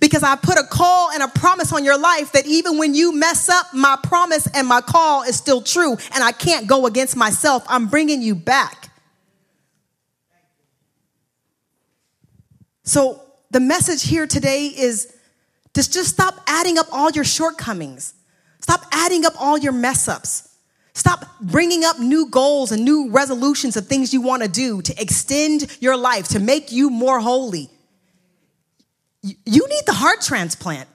[0.00, 3.14] because I put a call and a promise on your life that even when you
[3.14, 7.16] mess up, my promise and my call is still true, and I can't go against
[7.16, 7.64] myself.
[7.68, 8.90] I'm bringing you back.
[12.82, 15.14] So, the message here today is
[15.74, 18.14] just, just stop adding up all your shortcomings,
[18.60, 20.44] stop adding up all your mess ups.
[20.94, 25.00] Stop bringing up new goals and new resolutions of things you want to do to
[25.00, 27.70] extend your life, to make you more holy
[29.22, 30.88] you need the heart transplant.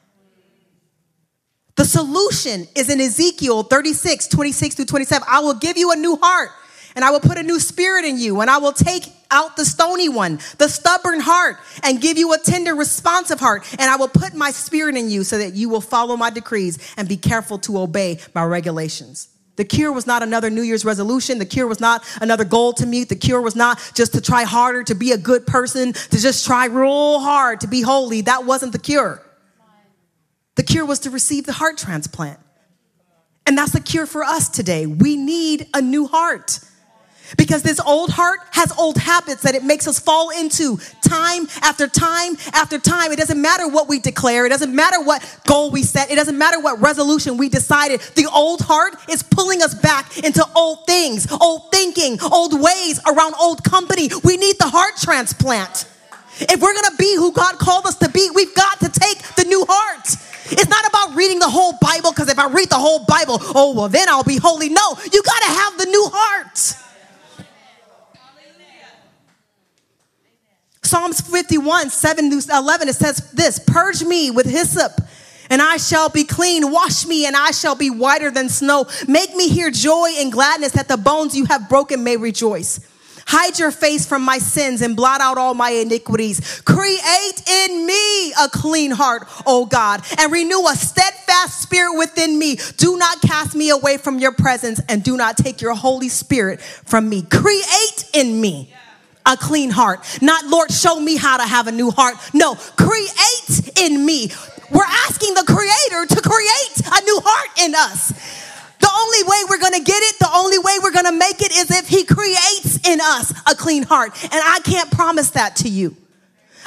[1.75, 5.27] The solution is in Ezekiel 36, 26 through 27.
[5.29, 6.51] I will give you a new heart
[6.95, 9.65] and I will put a new spirit in you and I will take out the
[9.65, 13.67] stony one, the stubborn heart, and give you a tender, responsive heart.
[13.79, 16.93] And I will put my spirit in you so that you will follow my decrees
[16.95, 19.32] and be careful to obey my regulations.
[19.55, 21.37] The cure was not another New Year's resolution.
[21.37, 23.09] The cure was not another goal to meet.
[23.09, 26.45] The cure was not just to try harder to be a good person, to just
[26.45, 28.21] try real hard to be holy.
[28.21, 29.21] That wasn't the cure.
[30.55, 32.39] The cure was to receive the heart transplant.
[33.45, 34.85] And that's the cure for us today.
[34.85, 36.59] We need a new heart.
[37.37, 41.87] Because this old heart has old habits that it makes us fall into time after
[41.87, 43.11] time after time.
[43.11, 46.37] It doesn't matter what we declare, it doesn't matter what goal we set, it doesn't
[46.37, 48.01] matter what resolution we decided.
[48.15, 53.35] The old heart is pulling us back into old things, old thinking, old ways around
[53.39, 54.09] old company.
[54.23, 55.87] We need the heart transplant.
[56.39, 59.45] If we're gonna be who God called us to be, we've got to take the
[59.45, 60.07] new heart.
[60.51, 63.73] It's not about reading the whole Bible, because if I read the whole Bible, oh,
[63.75, 64.69] well, then I'll be holy.
[64.69, 66.82] No, you gotta have the new heart.
[70.93, 74.91] Psalms 51, 7 through 11, it says this Purge me with hyssop,
[75.49, 76.71] and I shall be clean.
[76.71, 78.85] Wash me, and I shall be whiter than snow.
[79.07, 82.79] Make me hear joy and gladness that the bones you have broken may rejoice.
[83.25, 86.61] Hide your face from my sins and blot out all my iniquities.
[86.61, 92.57] Create in me a clean heart, O God, and renew a steadfast spirit within me.
[92.77, 96.61] Do not cast me away from your presence and do not take your Holy Spirit
[96.61, 97.23] from me.
[97.23, 98.75] Create in me
[99.25, 99.99] a clean heart.
[100.21, 102.15] Not, Lord, show me how to have a new heart.
[102.33, 104.31] No, create in me.
[104.71, 108.11] We're asking the Creator to create a new heart in us.
[108.79, 111.71] The only way we're gonna get it, the only way we're gonna make it is
[111.71, 114.11] if He creates in us a clean heart.
[114.23, 115.95] And I can't promise that to you.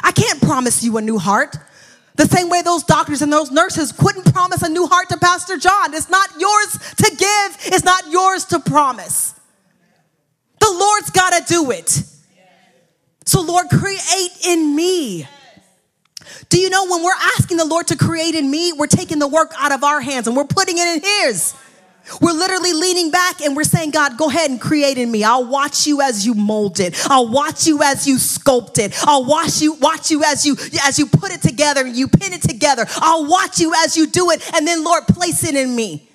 [0.02, 1.56] I can't promise you a new heart.
[2.14, 5.58] The same way those doctors and those nurses couldn't promise a new heart to Pastor
[5.58, 5.92] John.
[5.92, 9.34] It's not yours to give, it's not yours to promise.
[10.60, 12.02] The Lord's gotta do it.
[13.26, 15.28] So, Lord, create in me.
[16.48, 19.28] Do you know when we're asking the Lord to create in me, we're taking the
[19.28, 21.54] work out of our hands and we're putting it in His?
[22.20, 25.24] We're literally leaning back and we're saying, God, go ahead and create in me.
[25.24, 26.96] I'll watch you as you mold it.
[27.10, 28.94] I'll watch you as you sculpt it.
[29.02, 32.32] I'll watch you, watch you as you as you put it together and you pin
[32.32, 32.86] it together.
[32.96, 36.08] I'll watch you as you do it, and then Lord, place it in me.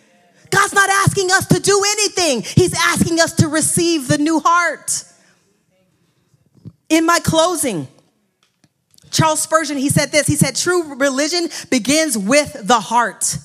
[0.49, 2.41] God's not asking us to do anything.
[2.41, 5.03] He's asking us to receive the new heart.
[6.91, 7.87] In my closing,
[9.11, 10.27] Charles Spurgeon, he said this.
[10.27, 13.37] He said, True religion begins with the heart,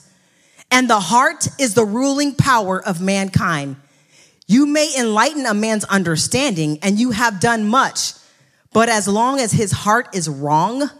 [0.72, 3.76] and the heart is the ruling power of mankind.
[4.48, 8.14] You may enlighten a man's understanding, and you have done much,
[8.72, 10.90] but as long as his heart is wrong,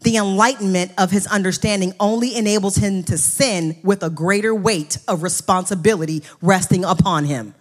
[0.00, 5.22] the enlightenment of his understanding only enables him to sin with a greater weight of
[5.22, 7.54] responsibility resting upon him.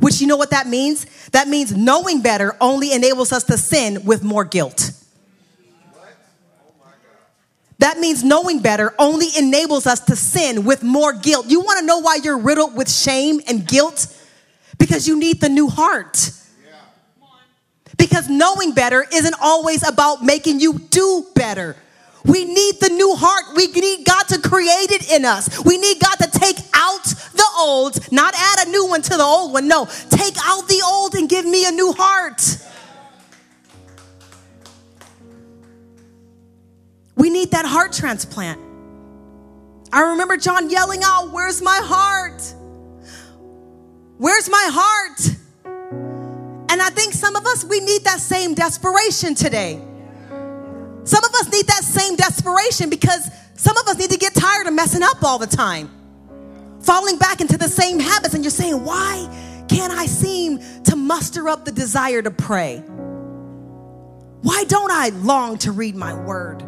[0.00, 1.06] Which you know what that means?
[1.30, 4.92] That means knowing better only enables us to sin with more guilt.
[7.78, 11.46] That means knowing better only enables us to sin with more guilt.
[11.46, 14.06] You want to know why you're riddled with shame and guilt?
[14.78, 16.30] Because you need the new heart.
[17.96, 21.76] Because knowing better isn't always about making you do better.
[22.24, 23.56] We need the new heart.
[23.56, 25.64] We need God to create it in us.
[25.64, 29.22] We need God to take out the old, not add a new one to the
[29.22, 29.68] old one.
[29.68, 32.40] No, take out the old and give me a new heart.
[37.16, 38.58] We need that heart transplant.
[39.92, 42.42] I remember John yelling out, Where's my heart?
[44.16, 45.36] Where's my heart?
[46.70, 49.82] And I think some of us, we need that same desperation today.
[51.04, 54.66] Some of us need that same desperation because some of us need to get tired
[54.66, 55.90] of messing up all the time,
[56.82, 58.34] falling back into the same habits.
[58.34, 59.28] And you're saying, Why
[59.68, 62.82] can't I seem to muster up the desire to pray?
[64.42, 66.64] Why don't I long to read my word?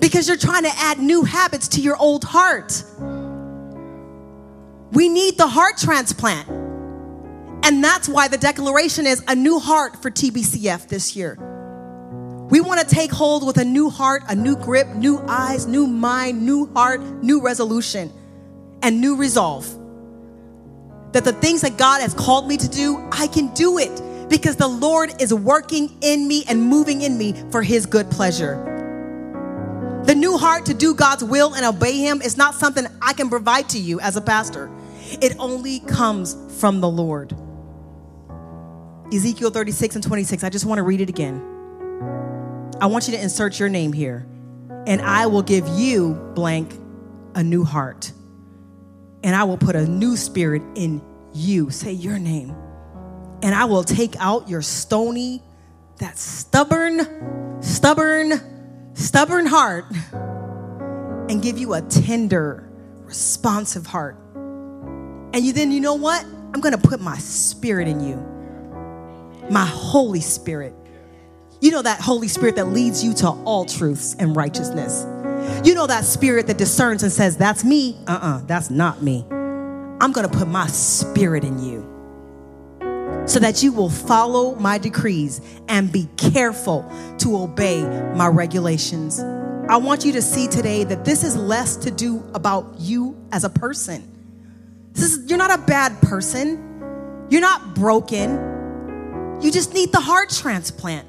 [0.00, 2.82] Because you're trying to add new habits to your old heart.
[4.92, 6.48] We need the heart transplant.
[7.64, 11.36] And that's why the declaration is a new heart for TBCF this year.
[12.50, 15.86] We want to take hold with a new heart, a new grip, new eyes, new
[15.86, 18.10] mind, new heart, new resolution,
[18.82, 19.66] and new resolve.
[21.12, 24.56] That the things that God has called me to do, I can do it because
[24.56, 28.64] the Lord is working in me and moving in me for His good pleasure.
[30.04, 33.28] The new heart to do God's will and obey Him is not something I can
[33.28, 34.70] provide to you as a pastor,
[35.20, 37.34] it only comes from the Lord.
[39.12, 41.40] Ezekiel 36 and 26, I just want to read it again.
[42.80, 44.26] I want you to insert your name here.
[44.86, 46.72] And I will give you, blank,
[47.34, 48.12] a new heart.
[49.22, 51.02] And I will put a new spirit in
[51.34, 51.70] you.
[51.70, 52.54] Say your name.
[53.42, 55.42] And I will take out your stony,
[55.98, 58.32] that stubborn, stubborn,
[58.94, 59.84] stubborn heart
[61.28, 62.68] and give you a tender,
[63.04, 64.16] responsive heart.
[64.34, 66.24] And you then, you know what?
[66.24, 68.16] I'm going to put my spirit in you,
[69.50, 70.74] my Holy Spirit.
[71.60, 75.04] You know that Holy Spirit that leads you to all truths and righteousness.
[75.64, 77.96] You know that spirit that discerns and says, That's me.
[78.06, 79.24] Uh uh-uh, uh, that's not me.
[80.00, 81.88] I'm going to put my spirit in you
[83.26, 87.82] so that you will follow my decrees and be careful to obey
[88.14, 89.20] my regulations.
[89.68, 93.44] I want you to see today that this is less to do about you as
[93.44, 94.02] a person.
[94.94, 97.26] Is, you're not a bad person.
[97.28, 99.38] You're not broken.
[99.42, 101.06] You just need the heart transplant.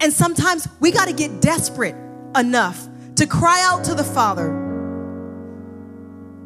[0.00, 1.94] And sometimes we got to get desperate
[2.36, 2.86] enough
[3.16, 4.64] to cry out to the Father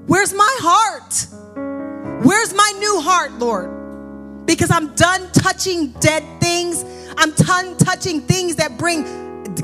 [0.08, 2.24] Where's my heart?
[2.24, 4.46] Where's my new heart, Lord?
[4.46, 6.82] Because I'm done touching dead things.
[7.18, 9.04] I'm done touching things that bring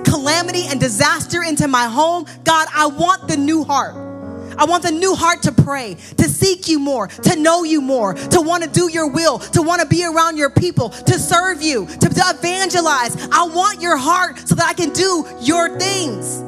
[0.05, 2.27] calamity and disaster into my home.
[2.45, 3.95] God, I want the new heart.
[4.59, 8.13] I want the new heart to pray, to seek you more, to know you more,
[8.13, 11.63] to want to do your will, to want to be around your people, to serve
[11.63, 13.17] you, to, to evangelize.
[13.33, 16.45] I want your heart so that I can do your things.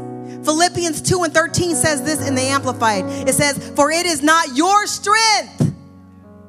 [0.47, 3.05] Philippians 2 and 13 says this in the Amplified.
[3.28, 5.74] It says, For it is not your strength,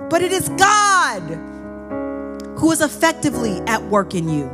[0.09, 1.23] but it is God
[2.57, 4.49] who is effectively at work in you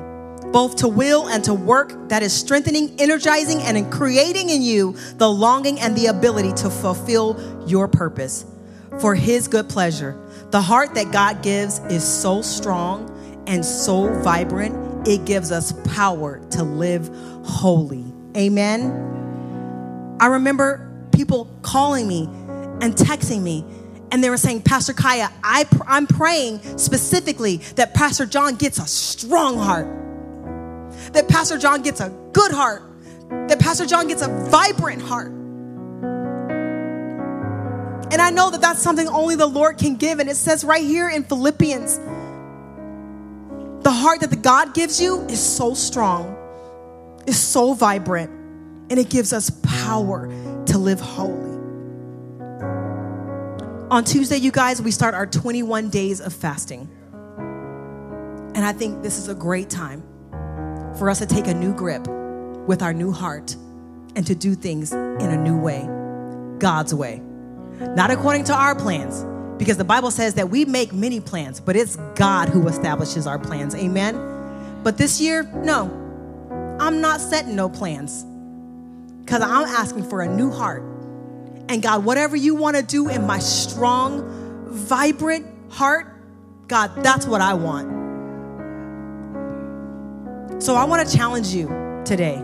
[0.53, 4.95] both to will and to work that is strengthening, energizing, and in creating in you
[5.15, 8.45] the longing and the ability to fulfill your purpose
[8.99, 10.15] for His good pleasure.
[10.51, 13.09] The heart that God gives is so strong
[13.47, 17.09] and so vibrant, it gives us power to live
[17.43, 18.05] holy.
[18.37, 19.22] Amen.
[20.19, 22.23] I remember people calling me
[22.81, 23.65] and texting me
[24.11, 28.85] and they were saying, Pastor Kaiya, I, I'm praying specifically that Pastor John gets a
[28.85, 30.03] strong heart
[31.11, 32.83] that Pastor John gets a good heart,
[33.47, 35.31] that Pastor John gets a vibrant heart.
[38.11, 40.19] And I know that that's something only the Lord can give.
[40.19, 41.99] And it says right here in Philippians
[43.83, 46.37] the heart that the God gives you is so strong,
[47.27, 48.31] is so vibrant,
[48.89, 50.27] and it gives us power
[50.65, 51.53] to live holy.
[53.89, 56.89] On Tuesday, you guys, we start our 21 days of fasting.
[58.55, 60.01] And I think this is a great time
[60.97, 62.07] for us to take a new grip
[62.67, 63.55] with our new heart
[64.15, 65.87] and to do things in a new way,
[66.59, 67.21] God's way.
[67.79, 69.25] Not according to our plans,
[69.57, 73.37] because the Bible says that we make many plans, but it's God who establishes our
[73.37, 73.75] plans.
[73.75, 74.81] Amen.
[74.83, 75.85] But this year, no,
[76.79, 78.25] I'm not setting no plans
[79.23, 80.83] because I'm asking for a new heart.
[81.69, 86.07] And God, whatever you want to do in my strong, vibrant heart,
[86.67, 88.03] God, that's what I want.
[90.61, 91.67] So I want to challenge you
[92.05, 92.41] today.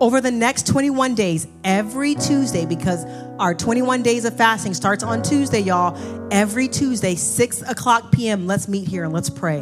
[0.00, 3.04] Over the next 21 days, every Tuesday, because
[3.38, 5.96] our 21 days of fasting starts on Tuesday, y'all.
[6.32, 9.58] Every Tuesday, 6 o'clock p.m., let's meet here and let's pray.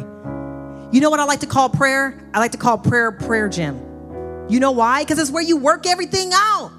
[0.91, 2.19] You know what I like to call prayer?
[2.33, 3.92] I like to call prayer prayer gym.
[4.49, 5.03] You know why?
[5.03, 6.71] Because it's where you work everything out.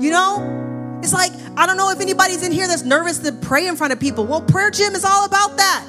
[0.00, 0.98] You know?
[1.02, 3.92] It's like, I don't know if anybody's in here that's nervous to pray in front
[3.92, 4.26] of people.
[4.26, 5.86] Well, prayer gym is all about that.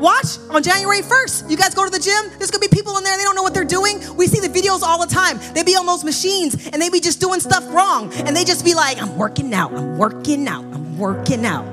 [0.00, 1.48] Watch on January 1st.
[1.48, 3.44] You guys go to the gym, there's gonna be people in there, they don't know
[3.44, 4.00] what they're doing.
[4.16, 5.38] We see the videos all the time.
[5.54, 8.12] They be on those machines and they be just doing stuff wrong.
[8.14, 11.64] And they just be like, I'm working out, I'm working out, I'm working out.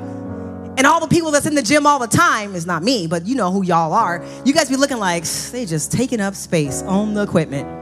[0.78, 3.26] And all the people that's in the gym all the time is not me, but
[3.26, 4.24] you know who y'all are.
[4.46, 7.81] You guys be looking like they just taking up space on the equipment.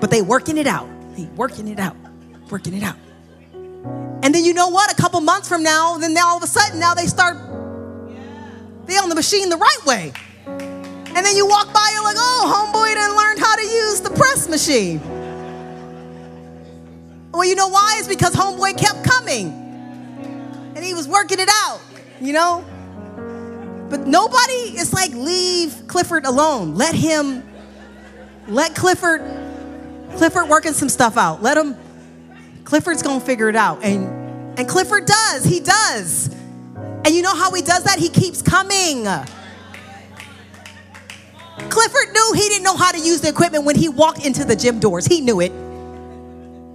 [0.00, 0.88] But they working it out.
[1.16, 1.96] They working it out.
[2.50, 2.96] Working it out.
[4.22, 4.92] And then you know what?
[4.92, 7.36] A couple months from now, then all of a sudden now they start
[8.90, 10.12] they on the machine the right way.
[10.46, 14.10] And then you walk by, you're like, oh, homeboy didn't learn how to use the
[14.10, 15.00] press machine.
[17.32, 17.96] Well, you know why?
[17.98, 19.52] It's because homeboy kept coming.
[20.74, 21.80] And he was working it out,
[22.20, 22.64] you know?
[23.88, 26.74] But nobody is like, leave Clifford alone.
[26.74, 27.42] Let him,
[28.48, 29.20] let Clifford,
[30.16, 31.42] Clifford working some stuff out.
[31.42, 31.76] Let him,
[32.64, 33.82] Clifford's gonna figure it out.
[33.82, 36.34] And, and Clifford does, he does.
[37.04, 37.98] And you know how he does that?
[37.98, 39.06] He keeps coming.
[41.68, 44.56] Clifford knew he didn't know how to use the equipment when he walked into the
[44.56, 45.06] gym doors.
[45.06, 45.52] He knew it.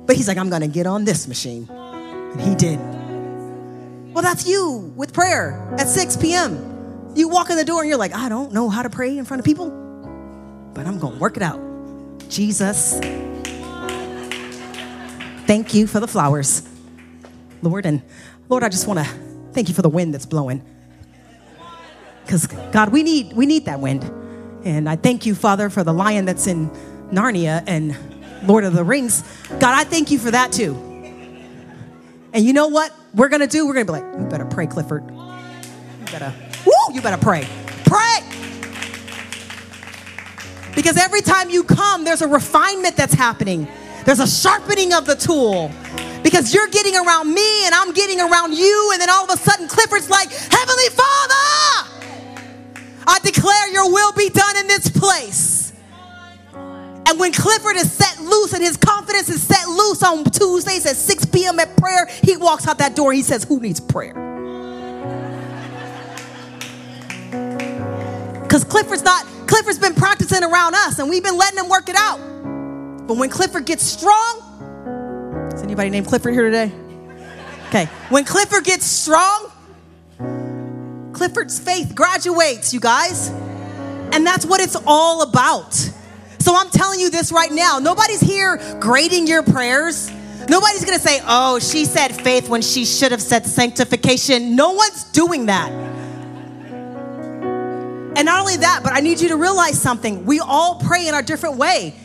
[0.05, 1.67] But he's like, I'm going to get on this machine.
[1.69, 2.79] And he did.
[4.13, 7.11] Well, that's you with prayer at 6 p.m.
[7.15, 9.25] You walk in the door and you're like, I don't know how to pray in
[9.25, 9.69] front of people,
[10.73, 11.59] but I'm going to work it out.
[12.29, 12.99] Jesus,
[15.45, 16.67] thank you for the flowers,
[17.61, 17.85] Lord.
[17.85, 18.01] And
[18.49, 19.25] Lord, I just want to
[19.55, 20.61] Thank you for the wind that's blowing.
[22.25, 24.03] Because God, we need we need that wind.
[24.65, 26.69] And I thank you, Father, for the lion that's in
[27.09, 27.95] Narnia and
[28.45, 29.23] Lord of the Rings.
[29.51, 30.73] God, I thank you for that too.
[32.33, 33.65] And you know what we're gonna do?
[33.65, 35.09] We're gonna be like, you better pray, Clifford.
[35.09, 36.33] You better,
[36.65, 37.47] woo, you better pray.
[37.85, 38.19] Pray.
[40.75, 43.69] Because every time you come, there's a refinement that's happening.
[44.05, 45.71] There's a sharpening of the tool
[46.21, 48.91] because you're getting around me and I'm getting around you.
[48.93, 51.33] And then all of a sudden, Clifford's like, Heavenly Father,
[53.07, 55.73] I declare your will be done in this place.
[57.07, 60.95] And when Clifford is set loose and his confidence is set loose on Tuesdays at
[60.95, 61.59] 6 p.m.
[61.59, 64.13] at prayer, he walks out that door he says, Who needs prayer?
[68.45, 71.95] Because Clifford's not, Clifford's been practicing around us and we've been letting him work it
[71.97, 72.34] out.
[73.07, 76.71] But when Clifford gets strong, is anybody named Clifford here today?
[77.67, 77.85] Okay.
[78.09, 79.51] When Clifford gets strong,
[81.13, 83.29] Clifford's faith graduates, you guys.
[84.11, 85.73] And that's what it's all about.
[86.39, 87.79] So I'm telling you this right now.
[87.79, 90.11] Nobody's here grading your prayers.
[90.47, 94.55] Nobody's gonna say, oh, she said faith when she should have said sanctification.
[94.55, 95.71] No one's doing that.
[98.17, 100.25] And not only that, but I need you to realize something.
[100.25, 101.95] We all pray in our different way.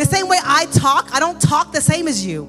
[0.00, 2.48] The same way I talk, I don't talk the same as you.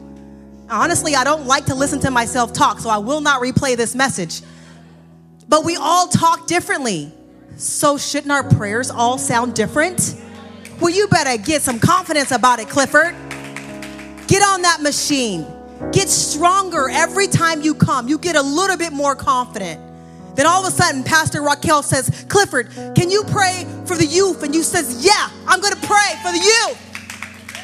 [0.69, 3.93] Honestly, I don't like to listen to myself talk, so I will not replay this
[3.93, 4.41] message.
[5.49, 7.11] But we all talk differently.
[7.57, 10.15] So shouldn't our prayers all sound different?
[10.79, 13.13] Well, you better get some confidence about it, Clifford.
[14.27, 15.45] Get on that machine.
[15.91, 18.07] Get stronger every time you come.
[18.07, 19.77] You get a little bit more confident.
[20.37, 24.41] Then all of a sudden, Pastor Raquel says, Clifford, can you pray for the youth?
[24.41, 26.90] And you says, Yeah, I'm gonna pray for the youth.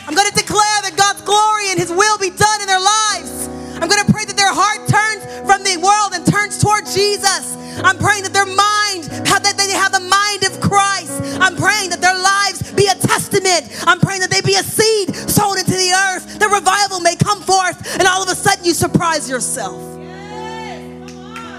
[0.08, 3.52] I'm gonna declare that God's glory and his will be done in their lives.
[3.78, 7.56] I'm gonna pray that their heart turns from the world and turns toward Jesus.
[7.84, 9.04] I'm praying that their mind,
[9.48, 11.12] that they have the mind of Christ.
[11.40, 13.70] I'm praying that their lives be a testament.
[13.88, 16.40] I'm praying that they be a seed sown into the earth.
[16.40, 19.82] that revival may come forth, and all of a sudden you surprise yourself.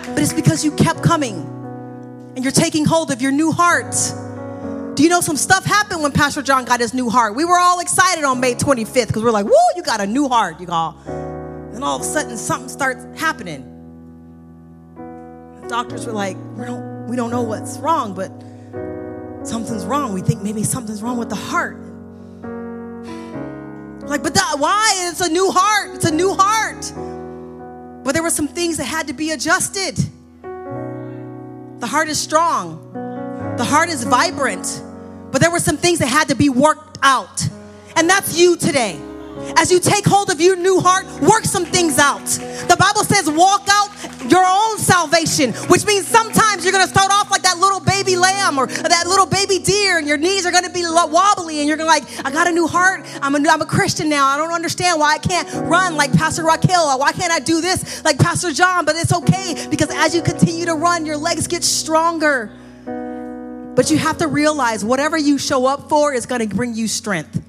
[0.09, 1.37] But it's because you kept coming
[2.35, 3.95] and you're taking hold of your new heart.
[4.99, 7.37] Do you know some stuff happened when Pastor John got his new heart?
[7.37, 10.27] We were all excited on May 25th because we're like, woo, you got a new
[10.29, 11.01] heart, you all.
[11.05, 13.63] Then all of a sudden something starts happening.
[15.63, 18.33] The doctors were like, we don't, we don't know what's wrong, but
[19.47, 20.15] something's wrong.
[20.15, 21.77] We think maybe something's wrong with the heart.
[24.09, 24.93] Like, but that, why?
[25.13, 25.95] It's a new heart.
[25.95, 26.93] It's a new heart.
[28.03, 29.97] But there were some things that had to be adjusted.
[30.43, 34.83] The heart is strong, the heart is vibrant,
[35.31, 37.49] but there were some things that had to be worked out.
[37.97, 39.01] And that's you today.
[39.57, 42.25] As you take hold of your new heart, work some things out.
[42.25, 43.89] The Bible says, walk out
[44.31, 48.17] your own salvation, which means sometimes you're going to start off like that little baby
[48.17, 51.69] lamb or that little baby deer, and your knees are going to be wobbly, and
[51.69, 53.07] you're going to like, I got a new heart.
[53.23, 54.27] I'm a, I'm a Christian now.
[54.27, 58.05] I don't understand why I can't run like Pastor Raquel, why can't I do this
[58.05, 58.85] like Pastor John?
[58.85, 62.51] But it's okay because as you continue to run, your legs get stronger.
[63.79, 66.89] But you have to realize whatever you show up for is going to bring you
[66.89, 67.41] strength.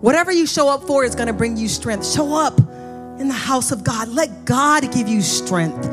[0.00, 2.06] Whatever you show up for is going to bring you strength.
[2.06, 2.58] Show up
[3.20, 4.08] in the house of God.
[4.08, 5.86] Let God give you strength.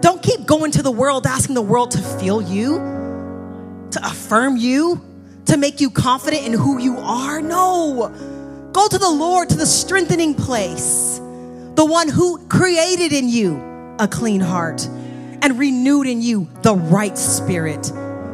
[0.00, 2.78] Don't keep going to the world asking the world to feel you,
[3.90, 5.04] to affirm you,
[5.44, 7.42] to make you confident in who you are.
[7.42, 8.08] No.
[8.72, 11.18] Go to the Lord, to the strengthening place,
[11.74, 14.88] the one who created in you a clean heart
[15.42, 17.92] and renewed in you the right spirit.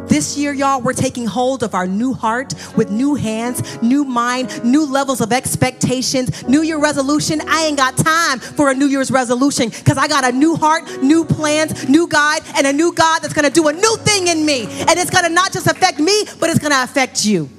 [0.08, 4.64] This year, y'all, we're taking hold of our new heart with new hands, new mind,
[4.64, 7.42] new levels of expectations, New Year resolution.
[7.46, 11.02] I ain't got time for a New Year's resolution because I got a new heart,
[11.02, 14.46] new plans, new guide, and a new God that's gonna do a new thing in
[14.46, 14.62] me.
[14.62, 17.50] And it's gonna not just affect me, but it's gonna affect you.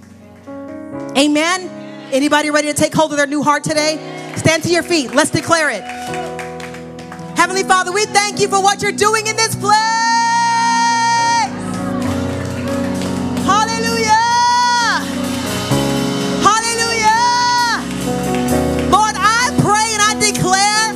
[1.16, 1.70] Amen.
[2.12, 4.34] Anybody ready to take hold of their new heart today?
[4.38, 5.14] Stand to your feet.
[5.14, 6.19] Let's declare it.
[7.40, 9.72] Heavenly Father, we thank you for what you're doing in this place.
[13.48, 14.28] Hallelujah.
[16.44, 17.80] Hallelujah.
[18.92, 20.92] Lord, I pray and I declare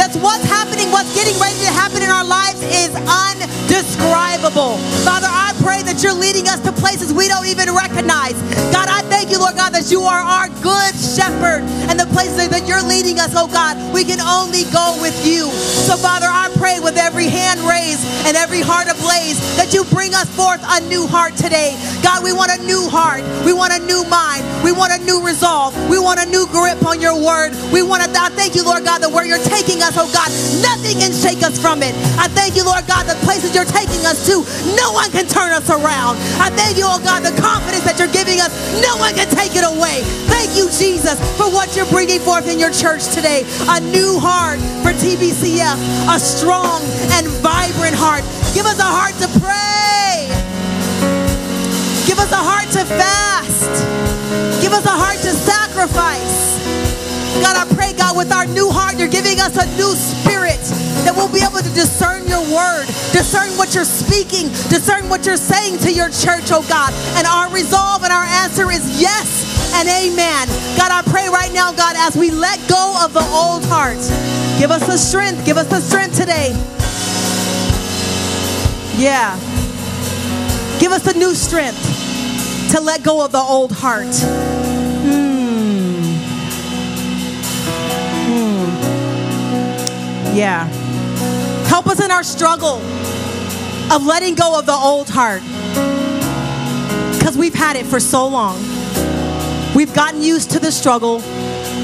[0.00, 4.78] that what's happening, what's getting ready to happen in our lives is undescribable.
[5.04, 8.34] Father, I pray that you're leading us to places we don't even recognize.
[8.72, 12.48] God, I thank you, Lord God, that you are our good shepherd and the places
[12.48, 15.48] that you're leading us, oh God, we can only go with you.
[15.86, 20.14] So, Father, I pray with every hand raised and every heart ablaze that you bring
[20.14, 21.76] us forth a new heart today.
[22.02, 23.22] God, we want a new heart.
[23.44, 24.44] We want a new mind.
[24.64, 25.76] We want a new resolve.
[25.90, 27.52] We want a new grip on your word.
[27.72, 30.30] We want to, thank you, Lord God, that where you're taking us, oh God,
[30.62, 31.92] nothing can shake us from it.
[32.16, 34.40] I thank you, Lord God, the places you're taking us to,
[34.76, 36.16] no one can turn us around.
[36.38, 38.50] I thank you, oh God, the confidence that you're giving us,
[38.82, 40.02] no one can take it away.
[40.30, 43.44] Thank you, Jesus, for what you're bringing forth in your church today.
[43.68, 45.78] A new heart for TBCF,
[46.08, 46.82] a strong
[47.16, 48.22] and vibrant heart.
[48.54, 50.30] Give us a heart to pray.
[52.06, 53.72] Give us a heart to fast.
[54.62, 56.69] Give us a heart to sacrifice.
[57.38, 60.58] God, I pray, God, with our new heart, you're giving us a new spirit
[61.06, 65.38] that we'll be able to discern your word, discern what you're speaking, discern what you're
[65.38, 66.90] saying to your church, oh God.
[67.14, 69.46] And our resolve and our answer is yes
[69.78, 70.50] and amen.
[70.74, 74.02] God, I pray right now, God, as we let go of the old heart,
[74.58, 76.50] give us the strength, give us the strength today.
[78.98, 79.38] Yeah.
[80.78, 81.80] Give us a new strength
[82.72, 84.49] to let go of the old heart.
[90.34, 90.64] Yeah.
[91.68, 92.80] Help us in our struggle
[93.92, 95.42] of letting go of the old heart
[97.18, 98.56] because we've had it for so long.
[99.74, 101.18] We've gotten used to the struggle.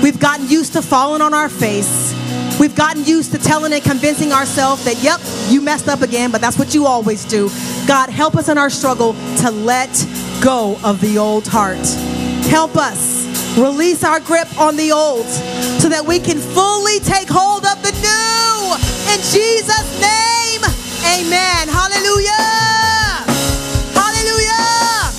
[0.02, 2.14] We've gotten used to falling on our face.
[2.58, 5.20] We've gotten used to telling and convincing ourselves that, yep,
[5.50, 7.50] you messed up again, but that's what you always do.
[7.86, 9.90] God, help us in our struggle to let
[10.42, 11.86] go of the old heart.
[12.48, 13.26] Help us
[13.58, 18.74] release our grip on the old so that we can fully take hold of new.
[19.12, 20.62] In Jesus' name,
[21.02, 21.68] amen.
[21.68, 23.24] Hallelujah.
[23.94, 25.12] Hallelujah.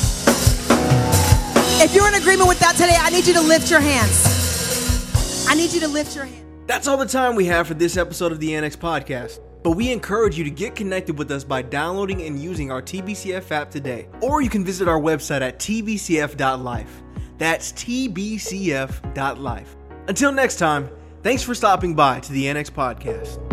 [1.84, 5.46] If you're in agreement with that today, I need you to lift your hands.
[5.50, 6.44] I need you to lift your hands.
[6.68, 9.40] That's all the time we have for this episode of the Annex Podcast.
[9.64, 13.52] But we encourage you to get connected with us by downloading and using our TBCF
[13.52, 14.08] app today.
[14.22, 17.02] Or you can visit our website at tbcf.life.
[17.38, 19.76] That's tbcf.life.
[20.08, 20.90] Until next time,
[21.28, 23.47] thanks for stopping by to the Annex Podcast.